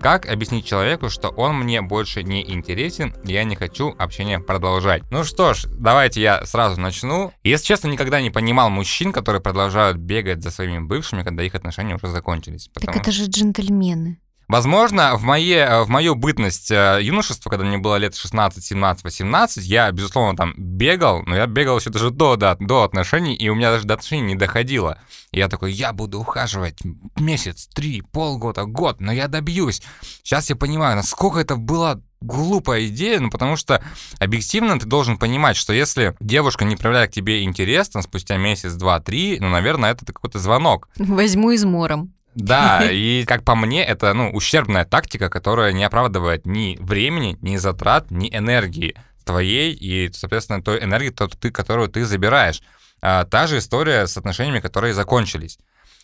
Как 0.04 0.26
объяснить 0.26 0.66
человеку, 0.66 1.10
что 1.10 1.30
он 1.30 1.56
мне 1.56 1.82
больше 1.82 2.24
не 2.24 2.44
интересен, 2.52 3.16
и 3.24 3.32
я 3.32 3.46
не 3.46 3.56
хочу 3.56 3.96
общение 3.98 4.38
продолжать? 4.38 5.02
Ну 5.12 5.24
что 5.24 5.54
ж, 5.54 5.66
давайте 5.66 6.22
я 6.22 6.46
сразу 6.46 6.80
начну. 6.80 7.32
Если 7.44 7.68
честно, 7.68 7.88
никогда 7.88 8.20
не 8.20 8.30
понимал 8.30 8.70
мужчин, 8.70 9.14
которые 9.14 9.42
продолжают 9.42 9.96
бегать 9.96 10.44
за 10.44 10.52
своими 10.52 10.80
бывшими, 10.80 11.24
когда 11.24 11.44
их 11.44 11.56
отношения 11.56 11.96
уже 11.96 12.10
закончились. 12.10 12.70
Так 12.74 12.98
это 12.98 13.14
же 13.14 13.28
джентльмены. 13.28 14.20
Возможно, 14.54 15.16
в, 15.16 15.24
моей, 15.24 15.66
в 15.84 15.90
мою 15.90 16.14
бытность 16.14 16.70
э, 16.70 17.00
юношества, 17.02 17.50
когда 17.50 17.66
мне 17.66 17.80
было 17.80 17.96
лет 17.96 18.16
16, 18.16 18.64
17, 18.64 19.04
18, 19.04 19.66
я, 19.66 19.92
безусловно, 19.92 20.38
там 20.38 20.54
бегал, 20.56 21.24
но 21.24 21.36
я 21.36 21.48
бегал 21.48 21.80
еще 21.80 21.90
даже 21.90 22.12
до, 22.12 22.36
до, 22.36 22.56
до 22.60 22.84
отношений, 22.84 23.34
и 23.34 23.50
у 23.50 23.56
меня 23.56 23.72
даже 23.72 23.86
до 23.86 23.96
отношений 23.96 24.28
не 24.28 24.36
доходило. 24.36 25.00
И 25.32 25.40
я 25.40 25.48
такой, 25.48 25.74
я 25.74 25.92
буду 25.92 26.20
ухаживать 26.20 26.78
месяц, 27.18 27.68
три, 27.74 28.02
полгода, 28.02 28.66
год, 28.66 29.02
но 29.02 29.12
я 29.12 29.28
добьюсь. 29.28 29.82
Сейчас 30.22 30.52
я 30.52 30.56
понимаю, 30.56 30.98
насколько 30.98 31.40
это 31.40 31.56
было 31.56 32.04
глупая 32.22 32.86
идея, 32.86 33.20
ну 33.22 33.32
потому 33.32 33.56
что 33.56 33.84
объективно 34.20 34.80
ты 34.80 34.86
должен 34.86 35.18
понимать, 35.18 35.58
что 35.58 35.74
если 35.74 36.16
девушка 36.20 36.64
не 36.64 36.76
проявляет 36.76 37.10
к 37.10 37.14
тебе 37.16 37.44
интерес, 37.44 37.90
там, 37.90 38.04
спустя 38.04 38.38
месяц, 38.38 38.74
два, 38.74 39.00
три, 39.00 39.40
ну, 39.40 39.50
наверное, 39.50 39.94
это 39.94 40.06
какой-то 40.06 40.38
звонок. 40.38 40.90
Возьму 41.00 41.50
измором. 41.56 42.14
Да, 42.36 42.84
и 42.92 43.26
как 43.26 43.44
по 43.44 43.56
мне, 43.56 43.84
это 43.84 44.14
ну, 44.14 44.32
ущербная 44.32 44.86
тактика, 44.86 45.30
которая 45.30 45.74
не 45.74 45.84
оправдывает 45.84 46.46
ни 46.46 46.78
времени, 46.80 47.38
ни 47.42 47.58
затрат, 47.58 48.12
ни 48.12 48.30
энергии 48.30 48.96
твоей 49.24 49.74
и, 49.74 50.12
соответственно, 50.14 50.62
той 50.62 50.84
энергии, 50.84 51.12
которую 51.50 51.90
ты 51.90 52.06
забираешь. 52.06 52.62
А, 53.02 53.26
та 53.26 53.48
же 53.48 53.58
история 53.58 54.08
с 54.08 54.18
отношениями, 54.18 54.60
которые 54.60 54.94
закончились. 54.94 55.58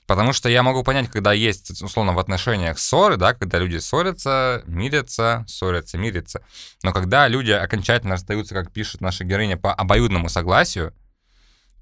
Потому 0.10 0.34
что 0.34 0.50
я 0.50 0.64
могу 0.64 0.84
понять, 0.84 1.12
когда 1.12 1.34
есть, 1.34 1.70
условно, 1.84 2.14
в 2.14 2.20
отношениях 2.20 2.80
ссоры, 2.80 3.16
да, 3.16 3.36
когда 3.36 3.60
люди 3.60 3.78
ссорятся, 3.78 4.64
мирятся, 4.66 5.46
ссорятся, 5.48 6.00
мирятся. 6.00 6.42
Но 6.82 6.92
когда 6.92 7.28
люди 7.28 7.52
окончательно 7.52 8.14
расстаются, 8.14 8.56
как 8.56 8.72
пишет 8.74 9.02
наша 9.02 9.24
героиня, 9.24 9.56
по 9.56 9.72
обоюдному 9.72 10.28
согласию, 10.28 10.96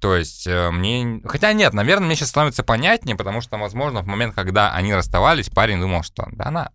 то 0.00 0.14
есть 0.14 0.46
э, 0.46 0.70
мне... 0.70 1.20
Хотя 1.24 1.52
нет, 1.52 1.72
наверное, 1.72 2.06
мне 2.06 2.16
сейчас 2.16 2.28
становится 2.28 2.62
понятнее, 2.62 3.16
потому 3.16 3.40
что, 3.40 3.58
возможно, 3.58 4.02
в 4.02 4.06
момент, 4.06 4.34
когда 4.34 4.72
они 4.72 4.94
расставались, 4.94 5.48
парень 5.48 5.80
думал, 5.80 6.02
что 6.02 6.26
да 6.32 6.46
она 6.46 6.70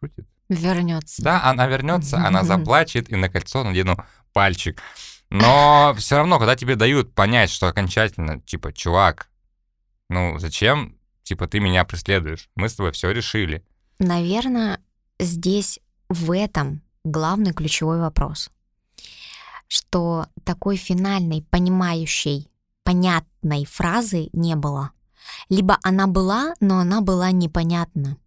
шутит. 0.00 0.26
Вернется. 0.48 1.22
Да, 1.22 1.44
она 1.44 1.66
вернется, 1.66 2.18
она 2.18 2.44
заплачет 2.44 3.10
и 3.10 3.16
на 3.16 3.28
кольцо 3.28 3.64
надену 3.64 3.96
пальчик. 4.32 4.82
Но 5.30 5.94
все 5.96 6.16
равно, 6.16 6.38
когда 6.38 6.56
тебе 6.56 6.76
дают 6.76 7.14
понять, 7.14 7.50
что 7.50 7.68
окончательно, 7.68 8.40
типа, 8.40 8.72
чувак, 8.72 9.30
ну 10.10 10.38
зачем, 10.38 10.98
типа, 11.22 11.46
ты 11.46 11.58
меня 11.58 11.84
преследуешь? 11.84 12.50
Мы 12.54 12.68
с 12.68 12.74
тобой 12.74 12.92
все 12.92 13.10
решили. 13.12 13.64
Наверное, 13.98 14.80
здесь 15.18 15.80
в 16.08 16.32
этом 16.32 16.82
главный 17.04 17.54
ключевой 17.54 17.98
вопрос 17.98 18.50
что 19.72 20.26
такой 20.44 20.76
финальной, 20.76 21.40
понимающей, 21.48 22.46
понятной 22.84 23.64
фразы 23.64 24.28
не 24.34 24.54
было. 24.54 24.90
Либо 25.48 25.78
она 25.82 26.06
была, 26.06 26.52
но 26.60 26.78
она 26.78 27.00
была 27.00 27.30
непонятна. 27.30 28.18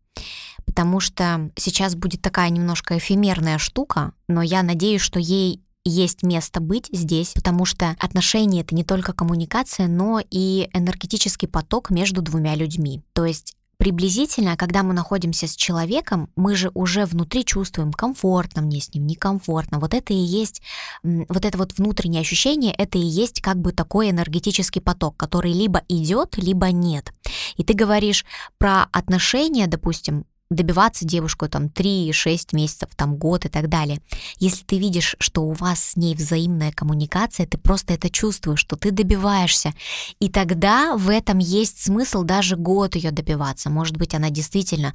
Потому 0.65 0.99
что 0.99 1.51
сейчас 1.55 1.93
будет 1.93 2.23
такая 2.23 2.49
немножко 2.49 2.97
эфемерная 2.97 3.59
штука, 3.59 4.13
но 4.27 4.41
я 4.41 4.63
надеюсь, 4.63 5.01
что 5.01 5.19
ей 5.19 5.61
есть 5.83 6.23
место 6.23 6.61
быть 6.61 6.89
здесь, 6.91 7.33
потому 7.35 7.65
что 7.65 7.95
отношения 7.99 8.61
это 8.61 8.73
не 8.73 8.83
только 8.83 9.13
коммуникация, 9.13 9.87
но 9.87 10.19
и 10.27 10.67
энергетический 10.73 11.47
поток 11.47 11.91
между 11.91 12.23
двумя 12.23 12.55
людьми. 12.55 13.03
То 13.13 13.23
есть 13.23 13.55
приблизительно, 13.77 14.57
когда 14.57 14.83
мы 14.83 14.93
находимся 14.93 15.47
с 15.47 15.55
человеком, 15.55 16.29
мы 16.35 16.55
же 16.55 16.71
уже 16.73 17.05
внутри 17.05 17.45
чувствуем, 17.45 17.91
комфортно 17.93 18.61
мне 18.61 18.79
с 18.81 18.93
ним, 18.93 19.05
некомфортно. 19.07 19.79
Вот 19.79 19.93
это 19.93 20.13
и 20.13 20.17
есть, 20.17 20.61
вот 21.03 21.45
это 21.45 21.57
вот 21.57 21.77
внутреннее 21.77 22.21
ощущение, 22.21 22.73
это 22.73 22.97
и 22.97 23.01
есть 23.01 23.41
как 23.41 23.57
бы 23.57 23.71
такой 23.71 24.09
энергетический 24.09 24.81
поток, 24.81 25.17
который 25.17 25.53
либо 25.53 25.81
идет, 25.87 26.37
либо 26.37 26.71
нет. 26.71 27.13
И 27.57 27.63
ты 27.63 27.73
говоришь 27.73 28.25
про 28.57 28.83
отношения, 28.91 29.67
допустим, 29.67 30.25
добиваться 30.49 31.05
девушку 31.05 31.49
там 31.49 31.65
3-6 31.65 32.49
месяцев, 32.53 32.89
там 32.95 33.15
год 33.15 33.45
и 33.45 33.49
так 33.49 33.67
далее. 33.67 33.99
Если 34.37 34.63
ты 34.63 34.77
видишь, 34.77 35.15
что 35.19 35.43
у 35.43 35.53
вас 35.53 35.83
с 35.83 35.95
ней 35.95 36.15
взаимная 36.15 36.71
коммуникация, 36.71 37.47
ты 37.47 37.57
просто 37.57 37.93
это 37.93 38.09
чувствуешь, 38.09 38.59
что 38.59 38.75
ты 38.75 38.91
добиваешься. 38.91 39.73
И 40.19 40.29
тогда 40.29 40.95
в 40.95 41.09
этом 41.09 41.39
есть 41.39 41.83
смысл 41.83 42.23
даже 42.23 42.55
год 42.55 42.95
ее 42.95 43.11
добиваться. 43.11 43.69
Может 43.69 43.97
быть, 43.97 44.13
она 44.13 44.29
действительно, 44.29 44.93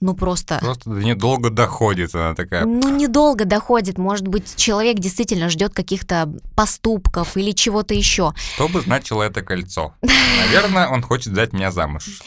ну 0.00 0.14
просто... 0.14 0.58
Просто 0.60 0.90
недолго 0.90 1.50
доходит 1.50 2.14
она 2.14 2.34
такая. 2.34 2.64
Ну, 2.64 2.94
недолго 2.94 3.44
доходит. 3.44 3.98
Может 3.98 4.28
быть, 4.28 4.56
человек 4.56 4.98
действительно 4.98 5.48
ждет 5.48 5.74
каких-то 5.74 6.32
поступков 6.54 7.36
или 7.36 7.52
чего-то 7.52 7.94
еще. 7.94 8.34
Что 8.54 8.68
бы 8.68 8.80
значило 8.80 9.22
это 9.22 9.42
кольцо? 9.42 9.94
Наверное, 10.02 10.88
он 10.88 11.02
хочет 11.02 11.32
дать 11.32 11.52
меня 11.52 11.70
замуж. 11.70 12.20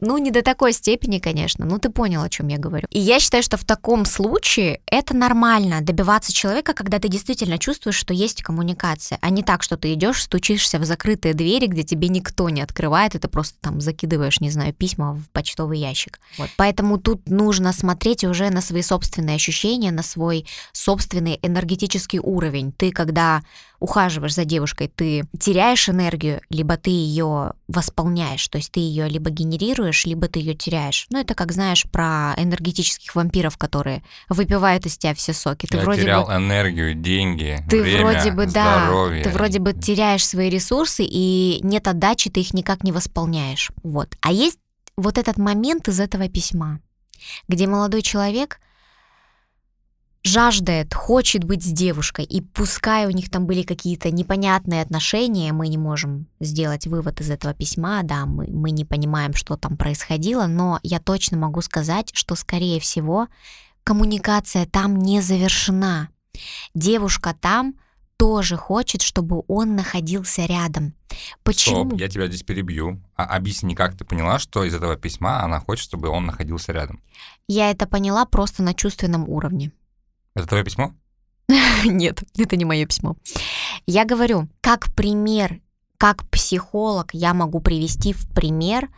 Ну, 0.00 0.18
не 0.18 0.30
до 0.30 0.42
такой 0.42 0.72
степени, 0.72 1.18
конечно, 1.18 1.64
но 1.64 1.78
ты 1.78 1.90
понял, 1.90 2.22
о 2.22 2.28
чем 2.28 2.48
я 2.48 2.58
говорю. 2.58 2.86
И 2.90 2.98
я 2.98 3.20
считаю, 3.20 3.42
что 3.42 3.56
в 3.56 3.64
таком 3.64 4.04
случае 4.04 4.80
это 4.86 5.14
нормально 5.14 5.80
добиваться 5.80 6.32
человека, 6.32 6.72
когда 6.72 6.98
ты 6.98 7.08
действительно 7.08 7.58
чувствуешь, 7.58 7.96
что 7.96 8.14
есть 8.14 8.42
коммуникация, 8.42 9.18
а 9.20 9.30
не 9.30 9.42
так, 9.42 9.62
что 9.62 9.76
ты 9.76 9.92
идешь, 9.94 10.22
стучишься 10.22 10.78
в 10.78 10.84
закрытые 10.84 11.34
двери, 11.34 11.66
где 11.66 11.82
тебе 11.82 12.08
никто 12.08 12.48
не 12.48 12.62
открывает, 12.62 13.14
и 13.14 13.18
ты 13.18 13.28
просто 13.28 13.56
там 13.60 13.80
закидываешь, 13.80 14.40
не 14.40 14.50
знаю, 14.50 14.72
письма 14.72 15.14
в 15.14 15.28
почтовый 15.32 15.78
ящик. 15.78 16.20
Вот. 16.38 16.50
Поэтому 16.56 16.98
тут 16.98 17.28
нужно 17.28 17.72
смотреть 17.72 18.24
уже 18.24 18.50
на 18.50 18.60
свои 18.60 18.82
собственные 18.82 19.36
ощущения, 19.36 19.90
на 19.90 20.02
свой 20.02 20.46
собственный 20.72 21.38
энергетический 21.42 22.18
уровень. 22.18 22.72
Ты, 22.72 22.90
когда 22.90 23.42
ухаживаешь 23.80 24.34
за 24.34 24.44
девушкой, 24.44 24.88
ты 24.94 25.24
теряешь 25.38 25.88
энергию, 25.88 26.40
либо 26.50 26.76
ты 26.76 26.90
ее 26.90 27.54
восполняешь, 27.66 28.46
то 28.48 28.58
есть 28.58 28.70
ты 28.70 28.80
ее 28.80 29.08
либо 29.08 29.30
генерируешь, 29.30 30.04
либо 30.04 30.28
ты 30.28 30.38
ее 30.38 30.54
теряешь. 30.54 31.06
Ну, 31.10 31.18
это 31.18 31.34
как 31.34 31.50
знаешь 31.52 31.84
про 31.90 32.34
энергетических 32.36 33.14
вампиров, 33.14 33.56
которые 33.56 34.02
выпивают 34.28 34.86
из 34.86 34.98
тебя 34.98 35.14
все 35.14 35.32
соки. 35.32 35.66
Ты 35.66 35.78
Я 35.78 35.82
вроде 35.82 36.02
терял 36.02 36.26
бы, 36.26 36.34
энергию, 36.34 36.94
деньги, 36.94 37.58
ты 37.68 37.82
время, 37.82 38.06
вроде 38.06 38.30
бы, 38.32 38.46
здоровье. 38.46 39.24
да, 39.24 39.30
ты 39.30 39.36
вроде 39.36 39.58
бы 39.58 39.72
теряешь 39.72 40.26
свои 40.26 40.50
ресурсы 40.50 41.04
и 41.04 41.60
нет 41.62 41.88
отдачи, 41.88 42.30
ты 42.30 42.40
их 42.40 42.52
никак 42.52 42.84
не 42.84 42.92
восполняешь. 42.92 43.70
Вот. 43.82 44.14
А 44.20 44.30
есть 44.30 44.58
вот 44.96 45.16
этот 45.16 45.38
момент 45.38 45.88
из 45.88 46.00
этого 46.00 46.28
письма, 46.28 46.80
где 47.48 47.66
молодой 47.66 48.02
человек 48.02 48.60
жаждет, 50.22 50.94
хочет 50.94 51.44
быть 51.44 51.62
с 51.62 51.68
девушкой, 51.68 52.24
и 52.24 52.40
пускай 52.40 53.06
у 53.06 53.10
них 53.10 53.30
там 53.30 53.46
были 53.46 53.62
какие-то 53.62 54.10
непонятные 54.10 54.82
отношения, 54.82 55.52
мы 55.52 55.68
не 55.68 55.78
можем 55.78 56.26
сделать 56.40 56.86
вывод 56.86 57.20
из 57.20 57.30
этого 57.30 57.54
письма, 57.54 58.02
да, 58.02 58.26
мы, 58.26 58.46
мы 58.48 58.70
не 58.70 58.84
понимаем, 58.84 59.34
что 59.34 59.56
там 59.56 59.76
происходило, 59.76 60.46
но 60.46 60.78
я 60.82 61.00
точно 61.00 61.38
могу 61.38 61.62
сказать, 61.62 62.10
что, 62.12 62.34
скорее 62.34 62.80
всего, 62.80 63.28
коммуникация 63.82 64.66
там 64.66 64.96
не 64.96 65.20
завершена. 65.20 66.08
Девушка 66.74 67.34
там 67.38 67.74
тоже 68.20 68.58
хочет, 68.58 69.00
чтобы 69.00 69.44
он 69.48 69.76
находился 69.76 70.44
рядом. 70.44 70.92
Почему? 71.42 71.86
Стоп, 71.86 71.98
я 71.98 72.08
тебя 72.08 72.26
здесь 72.26 72.42
перебью. 72.42 73.00
А 73.16 73.24
объясни, 73.24 73.74
как 73.74 73.96
ты 73.96 74.04
поняла, 74.04 74.38
что 74.38 74.62
из 74.64 74.74
этого 74.74 74.96
письма 74.96 75.42
она 75.42 75.58
хочет, 75.58 75.84
чтобы 75.84 76.08
он 76.08 76.26
находился 76.26 76.72
рядом? 76.72 77.00
Я 77.48 77.70
это 77.70 77.86
поняла 77.86 78.26
просто 78.26 78.62
на 78.62 78.74
чувственном 78.74 79.26
уровне. 79.26 79.72
Это 80.34 80.46
твое 80.46 80.64
письмо? 80.64 80.94
Нет, 81.84 82.22
это 82.36 82.56
не 82.56 82.64
мое 82.64 82.86
письмо. 82.86 83.16
Я 83.86 84.04
говорю, 84.04 84.48
как 84.60 84.94
пример, 84.94 85.60
как 86.00 86.26
психолог 86.30 87.10
я 87.12 87.34
могу 87.34 87.60
привести 87.60 88.14
в 88.14 88.26
пример 88.30 88.88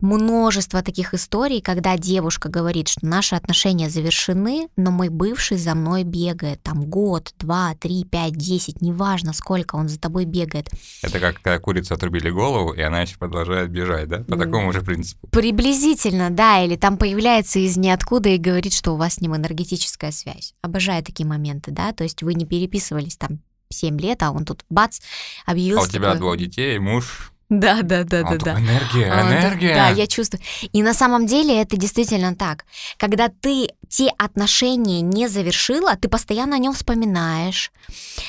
множество 0.00 0.82
таких 0.82 1.14
историй, 1.14 1.60
когда 1.60 1.96
девушка 1.96 2.48
говорит, 2.48 2.88
что 2.88 3.06
наши 3.06 3.36
отношения 3.36 3.88
завершены, 3.88 4.66
но 4.76 4.90
мой 4.90 5.10
бывший 5.10 5.58
за 5.58 5.76
мной 5.76 6.02
бегает. 6.02 6.60
Там 6.62 6.86
год, 6.86 7.34
два, 7.38 7.74
три, 7.78 8.02
пять, 8.04 8.32
десять, 8.32 8.82
неважно 8.82 9.32
сколько 9.32 9.76
он 9.76 9.88
за 9.88 10.00
тобой 10.00 10.24
бегает. 10.24 10.68
Это 11.02 11.20
как 11.20 11.40
когда 11.40 11.60
курица 11.60 11.94
отрубили 11.94 12.30
голову, 12.30 12.72
и 12.72 12.80
она 12.80 13.02
еще 13.02 13.16
продолжает 13.16 13.70
бежать, 13.70 14.08
да? 14.08 14.24
По 14.24 14.36
такому 14.36 14.72
же 14.72 14.80
принципу. 14.80 15.28
Приблизительно, 15.28 16.30
да. 16.30 16.64
Или 16.64 16.74
там 16.74 16.96
появляется 16.96 17.60
из 17.60 17.76
ниоткуда 17.76 18.30
и 18.30 18.38
говорит, 18.38 18.72
что 18.72 18.94
у 18.94 18.96
вас 18.96 19.14
с 19.14 19.20
ним 19.20 19.36
энергетическая 19.36 20.10
связь. 20.10 20.54
Обожаю 20.62 21.04
такие 21.04 21.28
моменты, 21.28 21.70
да? 21.70 21.92
То 21.92 22.02
есть 22.02 22.24
вы 22.24 22.34
не 22.34 22.44
переписывались 22.44 23.16
там 23.16 23.38
7 23.70 23.98
лет, 24.00 24.22
а 24.22 24.30
он 24.30 24.44
тут 24.44 24.64
бац, 24.68 25.00
объявился. 25.46 25.84
А 25.84 25.88
у 25.88 25.90
тебя 25.90 26.08
такой... 26.08 26.18
двое 26.18 26.38
детей, 26.38 26.78
муж, 26.78 27.32
да, 27.50 27.82
да, 27.82 28.04
да, 28.04 28.20
а 28.20 28.30
да, 28.30 28.36
да. 28.38 28.60
Энергия, 28.60 29.12
А, 29.12 29.22
энергия. 29.22 29.74
Да, 29.74 29.88
я 29.88 30.06
чувствую. 30.06 30.40
И 30.72 30.82
на 30.84 30.94
самом 30.94 31.26
деле 31.26 31.60
это 31.60 31.76
действительно 31.76 32.36
так. 32.36 32.64
Когда 32.96 33.28
ты 33.28 33.70
те 33.88 34.08
отношения 34.18 35.00
не 35.00 35.26
завершила, 35.26 35.96
ты 35.96 36.08
постоянно 36.08 36.54
о 36.54 36.58
нем 36.60 36.72
вспоминаешь, 36.72 37.72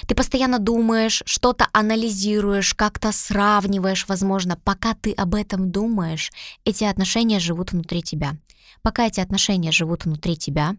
ты 0.07 0.15
постоянно 0.15 0.57
думаешь, 0.57 1.21
что-то 1.27 1.67
анализируешь, 1.71 2.73
как-то 2.73 3.11
сравниваешь, 3.11 4.05
возможно. 4.07 4.57
Пока 4.63 4.95
ты 4.95 5.11
об 5.11 5.35
этом 5.35 5.71
думаешь, 5.71 6.31
эти 6.65 6.83
отношения 6.83 7.39
живут 7.39 7.73
внутри 7.73 8.01
тебя. 8.01 8.37
Пока 8.81 9.07
эти 9.07 9.19
отношения 9.19 9.71
живут 9.71 10.05
внутри 10.05 10.37
тебя, 10.37 10.75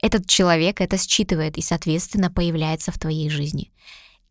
этот 0.00 0.26
человек 0.26 0.80
это 0.80 0.96
считывает 0.96 1.58
и, 1.58 1.62
соответственно, 1.62 2.30
появляется 2.30 2.92
в 2.92 2.98
твоей 2.98 3.28
жизни. 3.30 3.70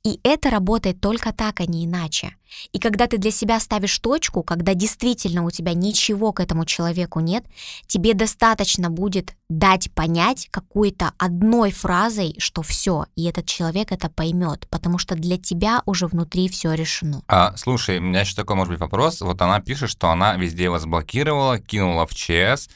И 0.04 0.20
это 0.24 0.50
работает 0.50 1.00
только 1.00 1.32
так, 1.32 1.60
а 1.60 1.66
не 1.66 1.86
иначе. 1.86 2.36
И 2.72 2.80
когда 2.80 3.06
ты 3.06 3.20
для 3.20 3.30
себя 3.30 3.60
ставишь 3.60 4.00
точку, 4.00 4.42
когда 4.42 4.74
действительно 4.74 5.46
у 5.46 5.52
тебя 5.52 5.74
ничего 5.74 6.34
к 6.34 6.40
этому 6.40 6.66
человеку 6.66 7.20
нет, 7.20 7.46
тебе 7.86 8.16
достаточно 8.16 8.90
будет 8.90 9.36
дать 9.48 9.92
понять 9.94 10.48
какой-то 10.50 11.12
одной 11.20 11.72
фразой, 11.72 12.36
что 12.40 12.64
все, 12.64 13.06
и 13.16 13.26
этот 13.26 13.46
человек 13.46 13.92
это 13.92 14.10
поймет, 14.10 14.68
потому 14.72 14.98
что 14.98 15.14
для 15.14 15.38
тебя 15.38 15.84
уже 15.86 16.08
внутри 16.08 16.50
все 16.50 16.74
решено. 16.74 17.22
А, 17.28 17.56
слушай, 17.56 18.00
у 18.00 18.02
меня 18.02 18.22
еще 18.22 18.36
такой, 18.36 18.56
может 18.56 18.72
быть, 18.72 18.80
вопрос. 18.80 19.22
Вот 19.22 19.40
она 19.42 19.60
пишет, 19.60 19.92
что 19.92 20.10
она 20.10 20.36
везде 20.36 20.70
вас 20.70 20.86
блокировала, 20.86 21.60
кинула 21.60 22.08
в 22.08 22.16
ЧС. 22.16 22.70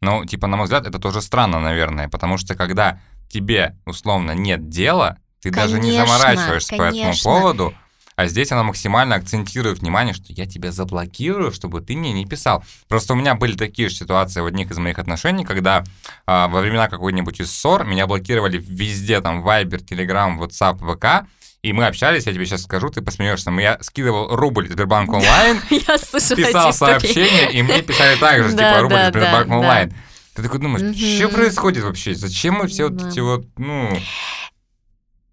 Ну, 0.00 0.24
типа, 0.24 0.46
на 0.46 0.56
мой 0.56 0.64
взгляд, 0.64 0.86
это 0.86 0.98
тоже 0.98 1.20
странно, 1.20 1.60
наверное, 1.60 2.08
потому 2.08 2.38
что 2.38 2.54
когда 2.54 3.00
тебе, 3.28 3.76
условно, 3.84 4.32
нет 4.32 4.68
дела, 4.68 5.18
ты 5.42 5.50
даже 5.50 5.78
не 5.78 5.92
Конечно, 5.92 6.06
заморачиваешься 6.06 6.76
по 6.76 6.82
этому 6.82 7.02
конечно. 7.02 7.30
поводу, 7.30 7.74
а 8.16 8.26
здесь 8.26 8.52
она 8.52 8.62
максимально 8.62 9.14
акцентирует 9.14 9.78
внимание, 9.78 10.12
что 10.12 10.26
я 10.28 10.46
тебя 10.46 10.72
заблокирую, 10.72 11.52
чтобы 11.52 11.80
ты 11.80 11.96
мне 11.96 12.12
не 12.12 12.26
писал. 12.26 12.62
Просто 12.86 13.14
у 13.14 13.16
меня 13.16 13.34
были 13.34 13.56
такие 13.56 13.88
же 13.88 13.94
ситуации 13.94 14.42
в 14.42 14.46
одних 14.46 14.70
из 14.70 14.78
моих 14.78 14.98
отношений, 14.98 15.44
когда 15.44 15.84
а, 16.26 16.48
во 16.48 16.60
времена 16.60 16.88
какой-нибудь 16.88 17.40
из 17.40 17.50
ссор 17.50 17.84
меня 17.84 18.06
блокировали 18.06 18.58
везде, 18.58 19.22
там, 19.22 19.42
Viber, 19.42 19.82
Telegram, 19.82 20.38
WhatsApp, 20.38 20.78
ВК, 20.78 21.26
и 21.62 21.72
мы 21.72 21.86
общались, 21.86 22.26
я 22.26 22.32
тебе 22.32 22.46
сейчас 22.46 22.62
скажу, 22.62 22.88
ты 22.88 23.02
посмеешься, 23.02 23.50
я 23.50 23.78
скидывал 23.82 24.34
рубль 24.34 24.68
Сбербанк 24.68 25.12
онлайн, 25.12 25.60
писал 25.68 26.72
сообщение, 26.72 27.52
и 27.52 27.62
мне 27.62 27.82
писали 27.82 28.16
так 28.18 28.42
же, 28.42 28.50
типа, 28.52 28.80
рубль 28.80 29.06
Сбербанк 29.08 29.50
онлайн. 29.50 29.94
Ты 30.34 30.42
такой 30.42 30.60
думаешь, 30.60 30.96
что 30.96 31.28
происходит 31.28 31.84
вообще? 31.84 32.14
Зачем 32.14 32.54
мы 32.54 32.68
все 32.68 32.88
вот 32.88 33.02
эти 33.04 33.20
вот, 33.20 33.46
ну... 33.58 33.90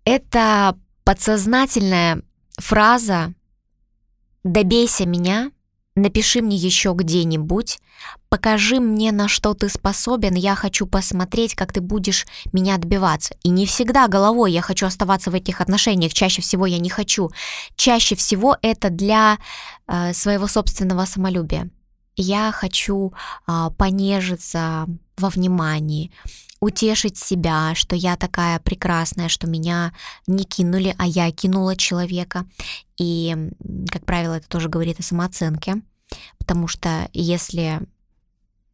Это 0.03 0.77
подсознательная 1.03 2.21
фраза 2.57 3.33
«добейся 4.43 5.05
меня», 5.05 5.51
«напиши 5.97 6.41
мне 6.41 6.55
еще 6.55 6.93
где-нибудь», 6.95 7.79
«покажи 8.29 8.79
мне, 8.79 9.11
на 9.11 9.27
что 9.27 9.53
ты 9.53 9.69
способен, 9.69 10.35
я 10.35 10.55
хочу 10.55 10.85
посмотреть, 10.85 11.55
как 11.55 11.73
ты 11.73 11.81
будешь 11.81 12.25
меня 12.53 12.77
добиваться». 12.77 13.35
И 13.43 13.49
не 13.49 13.65
всегда 13.65 14.07
головой 14.07 14.51
я 14.51 14.61
хочу 14.61 14.85
оставаться 14.85 15.31
в 15.31 15.35
этих 15.35 15.59
отношениях, 15.61 16.13
чаще 16.13 16.41
всего 16.41 16.65
я 16.65 16.77
не 16.77 16.89
хочу. 16.89 17.29
Чаще 17.75 18.15
всего 18.15 18.57
это 18.61 18.89
для 18.89 19.37
э, 19.87 20.13
своего 20.13 20.47
собственного 20.47 21.05
самолюбия. 21.05 21.69
Я 22.17 22.51
хочу 22.51 23.13
а, 23.45 23.69
понежиться 23.69 24.87
во 25.17 25.29
внимании, 25.29 26.11
утешить 26.59 27.17
себя, 27.17 27.73
что 27.75 27.95
я 27.95 28.15
такая 28.15 28.59
прекрасная, 28.59 29.29
что 29.29 29.47
меня 29.47 29.93
не 30.25 30.43
кинули, 30.43 30.95
а 30.97 31.05
я 31.05 31.31
кинула 31.31 31.75
человека. 31.75 32.45
И, 32.97 33.35
как 33.91 34.05
правило, 34.05 34.35
это 34.35 34.47
тоже 34.47 34.69
говорит 34.69 34.99
о 34.99 35.03
самооценке, 35.03 35.81
потому 36.37 36.67
что 36.67 37.09
если 37.13 37.81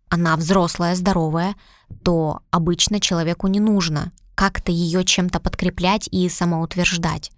она 0.09 0.36
взрослая, 0.38 0.95
здоровая, 0.95 1.55
то 2.03 2.41
обычно 2.51 2.99
человеку 2.99 3.47
не 3.47 3.59
нужно 3.59 4.12
как-то 4.36 4.71
ее 4.71 5.03
чем-то 5.03 5.39
подкреплять 5.39 6.07
и 6.12 6.29
самоутверждать. 6.29 7.31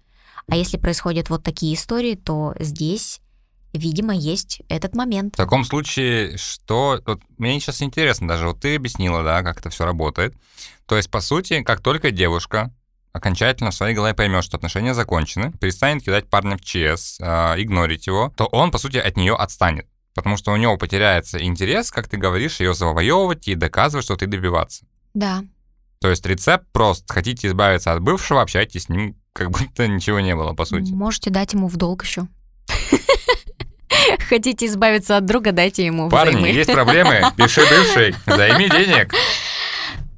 А 0.48 0.56
если 0.56 0.76
происходят 0.76 1.28
вот 1.28 1.42
такие 1.42 1.74
истории, 1.74 2.14
то 2.14 2.54
здесь, 2.60 3.20
видимо, 3.72 4.14
есть 4.14 4.62
этот 4.68 4.94
момент. 4.94 5.34
В 5.34 5.36
таком 5.36 5.64
случае, 5.64 6.36
что... 6.36 7.00
Вот 7.06 7.20
мне 7.38 7.58
сейчас 7.58 7.82
интересно 7.82 8.28
даже, 8.28 8.46
вот 8.46 8.60
ты 8.60 8.76
объяснила, 8.76 9.24
да, 9.24 9.42
как 9.42 9.58
это 9.58 9.70
все 9.70 9.84
работает. 9.84 10.34
То 10.86 10.96
есть, 10.96 11.10
по 11.10 11.20
сути, 11.20 11.62
как 11.62 11.80
только 11.80 12.10
девушка 12.10 12.72
окончательно 13.16 13.70
в 13.70 13.74
своей 13.74 13.94
голове 13.94 14.14
поймет, 14.14 14.44
что 14.44 14.56
отношения 14.56 14.94
закончены, 14.94 15.52
перестанет 15.52 16.04
кидать 16.04 16.28
парня 16.28 16.56
в 16.56 16.60
ЧС, 16.60 17.18
э, 17.20 17.24
игнорить 17.62 18.06
его, 18.06 18.32
то 18.36 18.46
он, 18.46 18.70
по 18.70 18.78
сути, 18.78 18.98
от 18.98 19.16
нее 19.16 19.34
отстанет. 19.34 19.86
Потому 20.14 20.36
что 20.36 20.52
у 20.52 20.56
него 20.56 20.76
потеряется 20.78 21.42
интерес, 21.42 21.90
как 21.90 22.08
ты 22.08 22.16
говоришь, 22.16 22.60
ее 22.60 22.74
завоевывать 22.74 23.48
и 23.48 23.54
доказывать, 23.54 24.04
что 24.04 24.16
ты 24.16 24.26
добиваться. 24.26 24.86
Да, 25.14 25.42
То 26.00 26.08
есть 26.10 26.24
рецепт 26.26 26.66
прост. 26.72 27.10
Хотите 27.10 27.48
избавиться 27.48 27.92
от 27.92 28.00
бывшего, 28.00 28.42
общайтесь 28.42 28.84
с 28.84 28.88
ним, 28.88 29.16
как 29.32 29.50
будто 29.50 29.86
ничего 29.86 30.20
не 30.20 30.34
было, 30.34 30.52
по 30.52 30.64
сути. 30.64 30.92
Можете 30.92 31.30
дать 31.30 31.52
ему 31.54 31.68
в 31.68 31.76
долг 31.76 32.04
еще. 32.04 32.28
Хотите 34.28 34.66
избавиться 34.66 35.16
от 35.16 35.24
друга, 35.24 35.52
дайте 35.52 35.84
ему 35.84 36.08
Парни, 36.10 36.48
есть 36.48 36.72
проблемы? 36.72 37.22
Пиши 37.36 37.62
бывший, 37.62 38.14
займи 38.26 38.68
денег. 38.68 39.12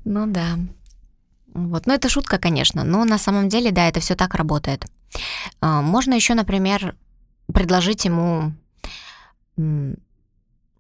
Ну 0.05 0.27
да. 0.27 0.59
Вот. 1.67 1.87
Ну, 1.87 1.93
это 1.93 2.09
шутка, 2.09 2.39
конечно, 2.39 2.85
но 2.85 3.05
на 3.05 3.19
самом 3.19 3.49
деле, 3.49 3.71
да, 3.71 3.89
это 3.89 4.01
все 4.01 4.15
так 4.15 4.35
работает. 4.35 4.87
А, 5.61 5.83
Можно 5.83 6.15
еще, 6.15 6.35
например, 6.35 6.95
предложить 7.53 8.05
ему... 8.05 8.53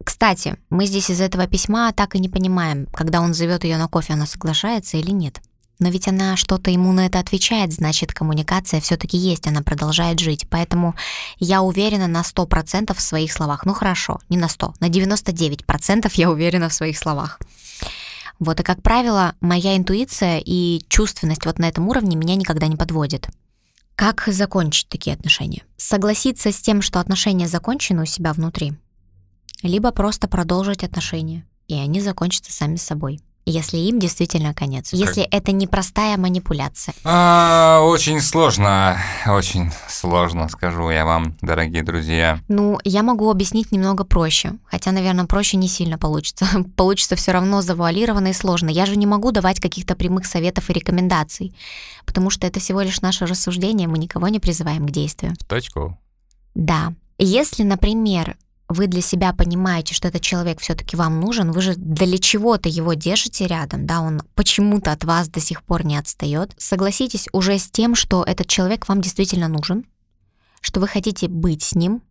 Кстати, 0.04 0.56
мы 0.70 0.86
здесь 0.86 1.10
из 1.10 1.20
этого 1.20 1.46
письма 1.46 1.92
так 1.92 2.14
и 2.14 2.20
не 2.20 2.28
понимаем, 2.28 2.86
когда 2.94 3.20
он 3.20 3.34
зовет 3.34 3.64
ее 3.64 3.76
на 3.76 3.88
кофе, 3.88 4.12
она 4.14 4.26
соглашается 4.26 4.96
или 4.96 5.10
нет. 5.10 5.40
Но 5.80 5.90
ведь 5.90 6.08
она 6.08 6.36
что-то 6.36 6.70
ему 6.70 6.92
на 6.92 7.06
это 7.06 7.18
отвечает, 7.20 7.72
значит, 7.72 8.12
коммуникация 8.12 8.80
все-таки 8.80 9.16
есть, 9.16 9.46
она 9.46 9.62
продолжает 9.62 10.18
жить. 10.18 10.46
Поэтому 10.50 10.94
я 11.38 11.62
уверена 11.62 12.08
на 12.08 12.22
100% 12.22 12.94
в 12.94 13.00
своих 13.00 13.32
словах. 13.32 13.64
Ну 13.64 13.74
хорошо, 13.74 14.18
не 14.28 14.36
на 14.36 14.48
100, 14.48 14.74
на 14.80 14.88
99% 14.88 16.10
я 16.14 16.30
уверена 16.30 16.68
в 16.68 16.74
своих 16.74 16.98
словах. 16.98 17.38
Вот, 18.38 18.60
и, 18.60 18.62
как 18.62 18.82
правило, 18.82 19.34
моя 19.40 19.76
интуиция 19.76 20.40
и 20.44 20.84
чувственность 20.88 21.44
вот 21.44 21.58
на 21.58 21.68
этом 21.68 21.88
уровне 21.88 22.16
меня 22.16 22.36
никогда 22.36 22.66
не 22.68 22.76
подводит. 22.76 23.28
Как 23.96 24.24
закончить 24.28 24.88
такие 24.88 25.14
отношения? 25.14 25.64
Согласиться 25.76 26.52
с 26.52 26.60
тем, 26.60 26.82
что 26.82 27.00
отношения 27.00 27.48
закончены 27.48 28.02
у 28.02 28.06
себя 28.06 28.32
внутри, 28.32 28.74
либо 29.62 29.90
просто 29.90 30.28
продолжить 30.28 30.84
отношения, 30.84 31.44
и 31.66 31.74
они 31.74 32.00
закончатся 32.00 32.52
сами 32.52 32.76
собой, 32.76 33.20
если 33.50 33.78
им 33.78 33.98
действительно 33.98 34.54
конец. 34.54 34.92
Если 34.92 35.22
это 35.22 35.52
не 35.52 35.66
простая 35.66 36.16
манипуляция. 36.16 36.94
А, 37.04 37.80
очень 37.82 38.20
сложно, 38.20 38.98
очень 39.26 39.70
сложно, 39.88 40.48
скажу 40.48 40.90
я 40.90 41.04
вам, 41.04 41.36
дорогие 41.40 41.82
друзья. 41.82 42.40
Ну, 42.48 42.78
я 42.84 43.02
могу 43.02 43.30
объяснить 43.30 43.72
немного 43.72 44.04
проще, 44.04 44.52
хотя, 44.66 44.92
наверное, 44.92 45.26
проще 45.26 45.56
не 45.56 45.68
сильно 45.68 45.98
получится. 45.98 46.46
Получится 46.76 47.16
все 47.16 47.32
равно 47.32 47.62
завуалированно 47.62 48.28
и 48.28 48.32
сложно. 48.32 48.68
Я 48.68 48.86
же 48.86 48.96
не 48.96 49.06
могу 49.06 49.32
давать 49.32 49.60
каких-то 49.60 49.94
прямых 49.94 50.26
советов 50.26 50.70
и 50.70 50.72
рекомендаций, 50.72 51.54
потому 52.06 52.30
что 52.30 52.46
это 52.46 52.60
всего 52.60 52.80
лишь 52.82 53.00
наше 53.00 53.26
рассуждение, 53.26 53.88
мы 53.88 53.98
никого 53.98 54.28
не 54.28 54.40
призываем 54.40 54.86
к 54.86 54.90
действию. 54.90 55.34
В 55.40 55.44
точку. 55.44 55.98
Да. 56.54 56.92
Если, 57.18 57.62
например, 57.62 58.36
вы 58.68 58.86
для 58.86 59.00
себя 59.00 59.32
понимаете, 59.32 59.94
что 59.94 60.08
этот 60.08 60.20
человек 60.20 60.60
все-таки 60.60 60.94
вам 60.96 61.20
нужен, 61.20 61.52
вы 61.52 61.60
же 61.62 61.74
для 61.74 62.18
чего-то 62.18 62.68
его 62.68 62.92
держите 62.92 63.46
рядом, 63.46 63.86
да, 63.86 64.00
он 64.00 64.22
почему-то 64.34 64.92
от 64.92 65.04
вас 65.04 65.28
до 65.28 65.40
сих 65.40 65.62
пор 65.62 65.86
не 65.86 65.96
отстает. 65.96 66.54
Согласитесь 66.58 67.28
уже 67.32 67.58
с 67.58 67.70
тем, 67.70 67.94
что 67.94 68.22
этот 68.22 68.46
человек 68.46 68.86
вам 68.88 69.00
действительно 69.00 69.48
нужен, 69.48 69.86
что 70.60 70.80
вы 70.80 70.88
хотите 70.88 71.28
быть 71.28 71.62
с 71.62 71.74
ним, 71.74 72.02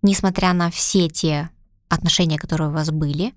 несмотря 0.00 0.54
на 0.54 0.70
все 0.70 1.08
те 1.08 1.50
отношения, 1.88 2.38
которые 2.38 2.70
у 2.70 2.72
вас 2.72 2.90
были. 2.90 3.34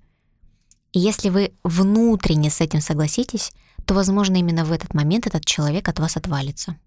И 0.93 0.99
если 0.99 1.29
вы 1.29 1.53
внутренне 1.63 2.49
с 2.49 2.61
этим 2.61 2.79
согласитесь, 2.79 3.51
то, 3.85 3.93
возможно, 3.93 4.37
именно 4.37 4.63
в 4.63 4.71
этот 4.71 4.93
момент 4.93 5.27
этот 5.27 5.43
человек 5.43 5.89
от 5.89 5.99
вас 5.99 6.15
отвалится. 6.15 6.77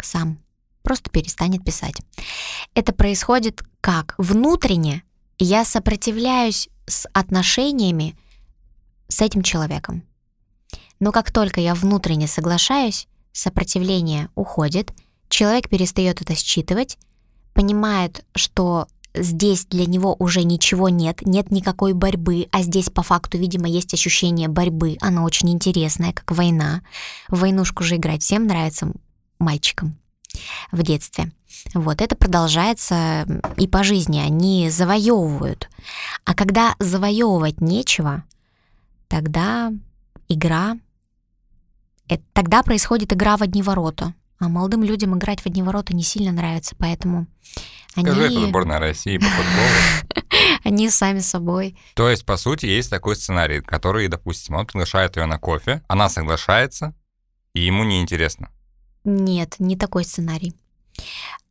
Сам 0.00 0.38
просто 0.86 1.10
перестанет 1.10 1.64
писать. 1.64 1.96
Это 2.74 2.92
происходит 2.92 3.64
как? 3.80 4.14
Внутренне 4.18 5.02
я 5.40 5.64
сопротивляюсь 5.64 6.68
с 6.86 7.08
отношениями 7.12 8.16
с 9.08 9.20
этим 9.20 9.42
человеком. 9.42 10.04
Но 11.00 11.10
как 11.10 11.32
только 11.32 11.60
я 11.60 11.74
внутренне 11.74 12.28
соглашаюсь, 12.28 13.08
сопротивление 13.32 14.28
уходит, 14.36 14.92
человек 15.28 15.68
перестает 15.68 16.22
это 16.22 16.36
считывать, 16.36 16.98
понимает, 17.52 18.24
что 18.36 18.86
здесь 19.12 19.66
для 19.66 19.86
него 19.86 20.14
уже 20.20 20.44
ничего 20.44 20.88
нет, 20.88 21.26
нет 21.26 21.50
никакой 21.50 21.94
борьбы, 21.94 22.46
а 22.52 22.62
здесь 22.62 22.90
по 22.90 23.02
факту, 23.02 23.38
видимо, 23.38 23.66
есть 23.66 23.92
ощущение 23.92 24.46
борьбы, 24.46 24.98
она 25.00 25.24
очень 25.24 25.50
интересная, 25.50 26.12
как 26.12 26.30
война. 26.30 26.82
В 27.28 27.40
войнушку 27.40 27.82
же 27.82 27.96
играть 27.96 28.22
всем 28.22 28.46
нравится 28.46 28.92
мальчикам 29.40 29.98
в 30.72 30.82
детстве. 30.82 31.30
Вот 31.74 32.00
это 32.00 32.16
продолжается 32.16 33.26
и 33.56 33.66
по 33.66 33.82
жизни, 33.82 34.18
они 34.18 34.70
завоевывают. 34.70 35.68
А 36.24 36.34
когда 36.34 36.74
завоевывать 36.78 37.60
нечего, 37.60 38.24
тогда 39.08 39.72
игра, 40.28 40.76
это, 42.08 42.22
тогда 42.32 42.62
происходит 42.62 43.12
игра 43.12 43.36
в 43.36 43.42
одни 43.42 43.62
ворота. 43.62 44.14
А 44.38 44.48
молодым 44.48 44.82
людям 44.82 45.16
играть 45.16 45.40
в 45.40 45.46
одни 45.46 45.62
ворота 45.62 45.94
не 45.94 46.02
сильно 46.02 46.30
нравится, 46.30 46.76
поэтому 46.78 47.26
Скажи, 47.92 48.24
они... 48.24 48.36
это 48.36 48.46
сборная 48.48 48.78
России 48.78 49.16
по 49.16 49.24
футболу. 49.24 50.24
они 50.64 50.90
сами 50.90 51.20
собой. 51.20 51.78
То 51.94 52.08
есть, 52.10 52.26
по 52.26 52.36
сути, 52.36 52.66
есть 52.66 52.90
такой 52.90 53.16
сценарий, 53.16 53.60
который, 53.60 54.08
допустим, 54.08 54.56
он 54.56 54.66
приглашает 54.66 55.16
ее 55.16 55.26
на 55.26 55.38
кофе, 55.38 55.82
она 55.88 56.08
соглашается, 56.08 56.94
и 57.54 57.60
ему 57.60 57.84
неинтересно. 57.84 58.50
Нет, 59.06 59.54
не 59.60 59.76
такой 59.76 60.04
сценарий. 60.04 60.52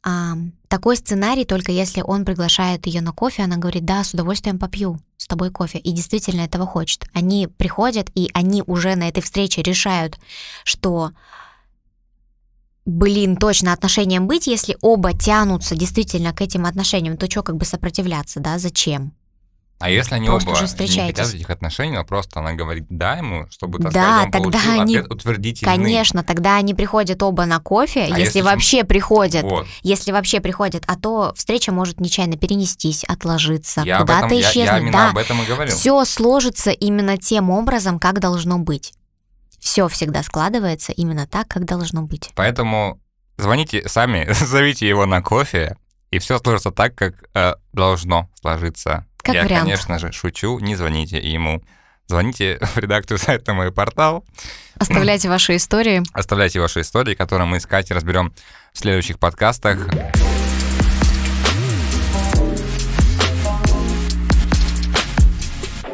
А, 0.04 0.34
такой 0.68 0.98
сценарий 0.98 1.46
только 1.46 1.72
если 1.72 2.02
он 2.02 2.26
приглашает 2.26 2.86
ее 2.86 3.02
на 3.02 3.14
кофе, 3.14 3.44
она 3.44 3.56
говорит, 3.56 3.86
да, 3.86 4.04
с 4.04 4.14
удовольствием 4.14 4.60
попью 4.60 5.00
с 5.18 5.26
тобой 5.26 5.50
кофе, 5.50 5.80
и 5.80 5.92
действительно 5.92 6.42
этого 6.42 6.68
хочет. 6.68 7.06
Они 7.14 7.48
приходят, 7.48 8.12
и 8.14 8.30
они 8.34 8.62
уже 8.68 8.96
на 8.96 9.08
этой 9.08 9.24
встрече 9.24 9.64
решают, 9.64 10.20
что 10.66 11.12
блин, 12.86 13.38
точно 13.38 13.74
отношениям 13.74 14.28
быть, 14.28 14.48
если 14.48 14.78
оба 14.82 15.18
тянутся 15.18 15.76
действительно 15.76 16.34
к 16.34 16.42
этим 16.42 16.66
отношениям, 16.66 17.18
то 17.18 17.32
что 17.32 17.42
как 17.42 17.56
бы 17.56 17.66
сопротивляться, 17.66 18.42
да, 18.42 18.60
зачем? 18.60 19.14
А 19.80 19.90
если 19.90 20.16
они 20.16 20.28
просто 20.28 20.50
оба 20.50 20.62
не 20.62 20.68
хотят 21.08 21.34
этих 21.34 21.50
отношений, 21.50 21.92
но 21.92 22.06
просто 22.06 22.40
она 22.40 22.54
говорит 22.54 22.86
«да» 22.90 23.16
ему, 23.16 23.46
чтобы, 23.50 23.80
так 23.80 23.92
да, 23.92 24.02
сказать, 24.02 24.26
он 24.26 24.32
тогда 24.32 24.58
получил 24.60 24.82
они... 24.82 24.98
ответ 24.98 25.12
утвердительный. 25.12 25.76
Конечно, 25.76 26.24
тогда 26.24 26.56
они 26.56 26.74
приходят 26.74 27.22
оба 27.22 27.46
на 27.46 27.60
кофе, 27.60 28.02
а 28.04 28.08
если, 28.08 28.22
если 28.22 28.42
вообще 28.42 28.84
приходят, 28.86 29.44
вот. 29.44 29.68
если 29.84 30.14
вообще 30.14 30.40
приходят, 30.40 30.84
а 30.88 30.96
то 30.96 31.34
встреча 31.36 31.74
может 31.74 32.00
нечаянно 32.00 32.38
перенестись, 32.38 33.04
отложиться, 33.04 33.82
я 33.82 34.00
куда-то 34.00 34.28
этом, 34.28 34.40
исчезнуть. 34.40 34.56
Я, 34.56 34.76
я 34.76 34.80
именно 34.80 34.92
да. 34.94 35.10
об 35.10 35.18
этом 35.18 35.42
и 35.42 35.46
говорю. 35.46 35.72
Все 35.72 36.06
сложится 36.06 36.72
именно 36.72 37.18
тем 37.18 37.50
образом, 37.50 38.00
как 38.00 38.20
должно 38.20 38.58
быть. 38.60 38.94
Все 39.60 39.90
всегда 39.90 40.24
складывается 40.24 40.94
именно 40.94 41.28
так, 41.28 41.50
как 41.50 41.66
должно 41.66 42.04
быть. 42.04 42.30
Поэтому 42.36 43.02
звоните 43.38 43.88
сами, 43.90 44.28
зовите 44.32 44.88
его 44.88 45.06
на 45.06 45.22
кофе, 45.22 45.76
и 46.12 46.20
все 46.20 46.40
сложится 46.40 46.72
так, 46.72 46.96
как 46.96 47.26
э, 47.34 47.56
должно 47.74 48.30
сложиться. 48.40 49.06
Как 49.26 49.34
Я, 49.34 49.44
вариант. 49.44 49.64
конечно 49.64 49.98
же, 49.98 50.12
шучу, 50.12 50.60
не 50.60 50.76
звоните 50.76 51.18
ему. 51.18 51.64
Звоните 52.06 52.60
в 52.62 52.78
редакцию 52.78 53.18
сайта 53.18 53.56
«Мой 53.56 53.72
портал». 53.72 54.24
Оставляйте 54.78 55.30
ваши 55.36 55.56
истории. 55.56 56.04
Оставляйте 56.14 56.60
ваши 56.60 56.82
истории, 56.82 57.16
которые 57.16 57.48
мы 57.48 57.60
с 57.60 57.66
Катей 57.66 57.96
разберем 57.96 58.32
в 58.72 58.78
следующих 58.78 59.18
подкастах. 59.18 59.80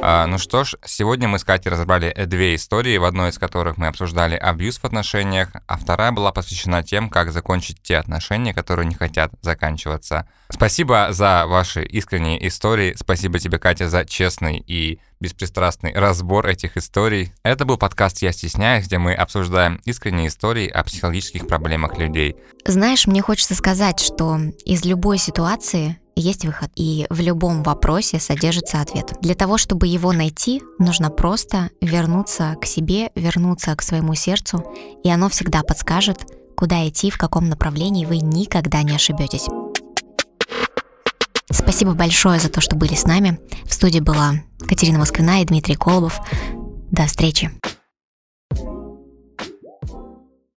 А, 0.03 0.25
ну 0.25 0.39
что 0.39 0.63
ж, 0.63 0.77
сегодня 0.83 1.27
мы 1.27 1.37
с 1.37 1.43
Катей 1.43 1.71
разобрали 1.71 2.11
две 2.25 2.55
истории, 2.55 2.97
в 2.97 3.03
одной 3.03 3.29
из 3.29 3.37
которых 3.37 3.77
мы 3.77 3.85
обсуждали 3.85 4.35
абьюз 4.35 4.79
в 4.79 4.85
отношениях, 4.85 5.49
а 5.67 5.77
вторая 5.77 6.11
была 6.11 6.31
посвящена 6.31 6.81
тем, 6.81 7.07
как 7.07 7.31
закончить 7.31 7.83
те 7.83 7.97
отношения, 7.97 8.51
которые 8.51 8.87
не 8.87 8.95
хотят 8.95 9.31
заканчиваться. 9.43 10.27
Спасибо 10.49 11.09
за 11.11 11.45
ваши 11.45 11.83
искренние 11.83 12.47
истории, 12.47 12.95
спасибо 12.97 13.37
тебе, 13.37 13.59
Катя, 13.59 13.89
за 13.89 14.03
честный 14.03 14.57
и 14.65 14.99
беспристрастный 15.19 15.93
разбор 15.93 16.47
этих 16.47 16.77
историй. 16.77 17.31
Это 17.43 17.65
был 17.65 17.77
подкаст 17.77 18.23
«Я 18.23 18.31
стесняюсь», 18.31 18.87
где 18.87 18.97
мы 18.97 19.13
обсуждаем 19.13 19.79
искренние 19.85 20.29
истории 20.29 20.67
о 20.67 20.83
психологических 20.83 21.45
проблемах 21.45 21.99
людей. 21.99 22.35
Знаешь, 22.65 23.05
мне 23.05 23.21
хочется 23.21 23.53
сказать, 23.53 23.99
что 23.99 24.39
из 24.65 24.83
любой 24.83 25.19
ситуации 25.19 26.00
есть 26.15 26.45
выход, 26.45 26.69
и 26.75 27.05
в 27.09 27.19
любом 27.19 27.63
вопросе 27.63 28.19
содержится 28.19 28.81
ответ. 28.81 29.13
Для 29.21 29.35
того, 29.35 29.57
чтобы 29.57 29.87
его 29.87 30.11
найти, 30.11 30.61
нужно 30.79 31.09
просто 31.09 31.69
вернуться 31.81 32.55
к 32.61 32.65
себе, 32.65 33.11
вернуться 33.15 33.75
к 33.75 33.81
своему 33.81 34.15
сердцу, 34.15 34.63
и 35.03 35.09
оно 35.09 35.29
всегда 35.29 35.63
подскажет, 35.63 36.25
куда 36.55 36.87
идти, 36.87 37.09
в 37.09 37.17
каком 37.17 37.49
направлении 37.49 38.05
вы 38.05 38.17
никогда 38.17 38.83
не 38.83 38.95
ошибетесь. 38.95 39.47
Спасибо 41.51 41.93
большое 41.93 42.39
за 42.39 42.49
то, 42.49 42.61
что 42.61 42.75
были 42.75 42.95
с 42.95 43.05
нами. 43.05 43.39
В 43.65 43.73
студии 43.73 43.99
была 43.99 44.35
Катерина 44.59 44.99
Москвина 44.99 45.41
и 45.41 45.45
Дмитрий 45.45 45.75
Колобов. 45.75 46.19
До 46.91 47.05
встречи. 47.05 47.51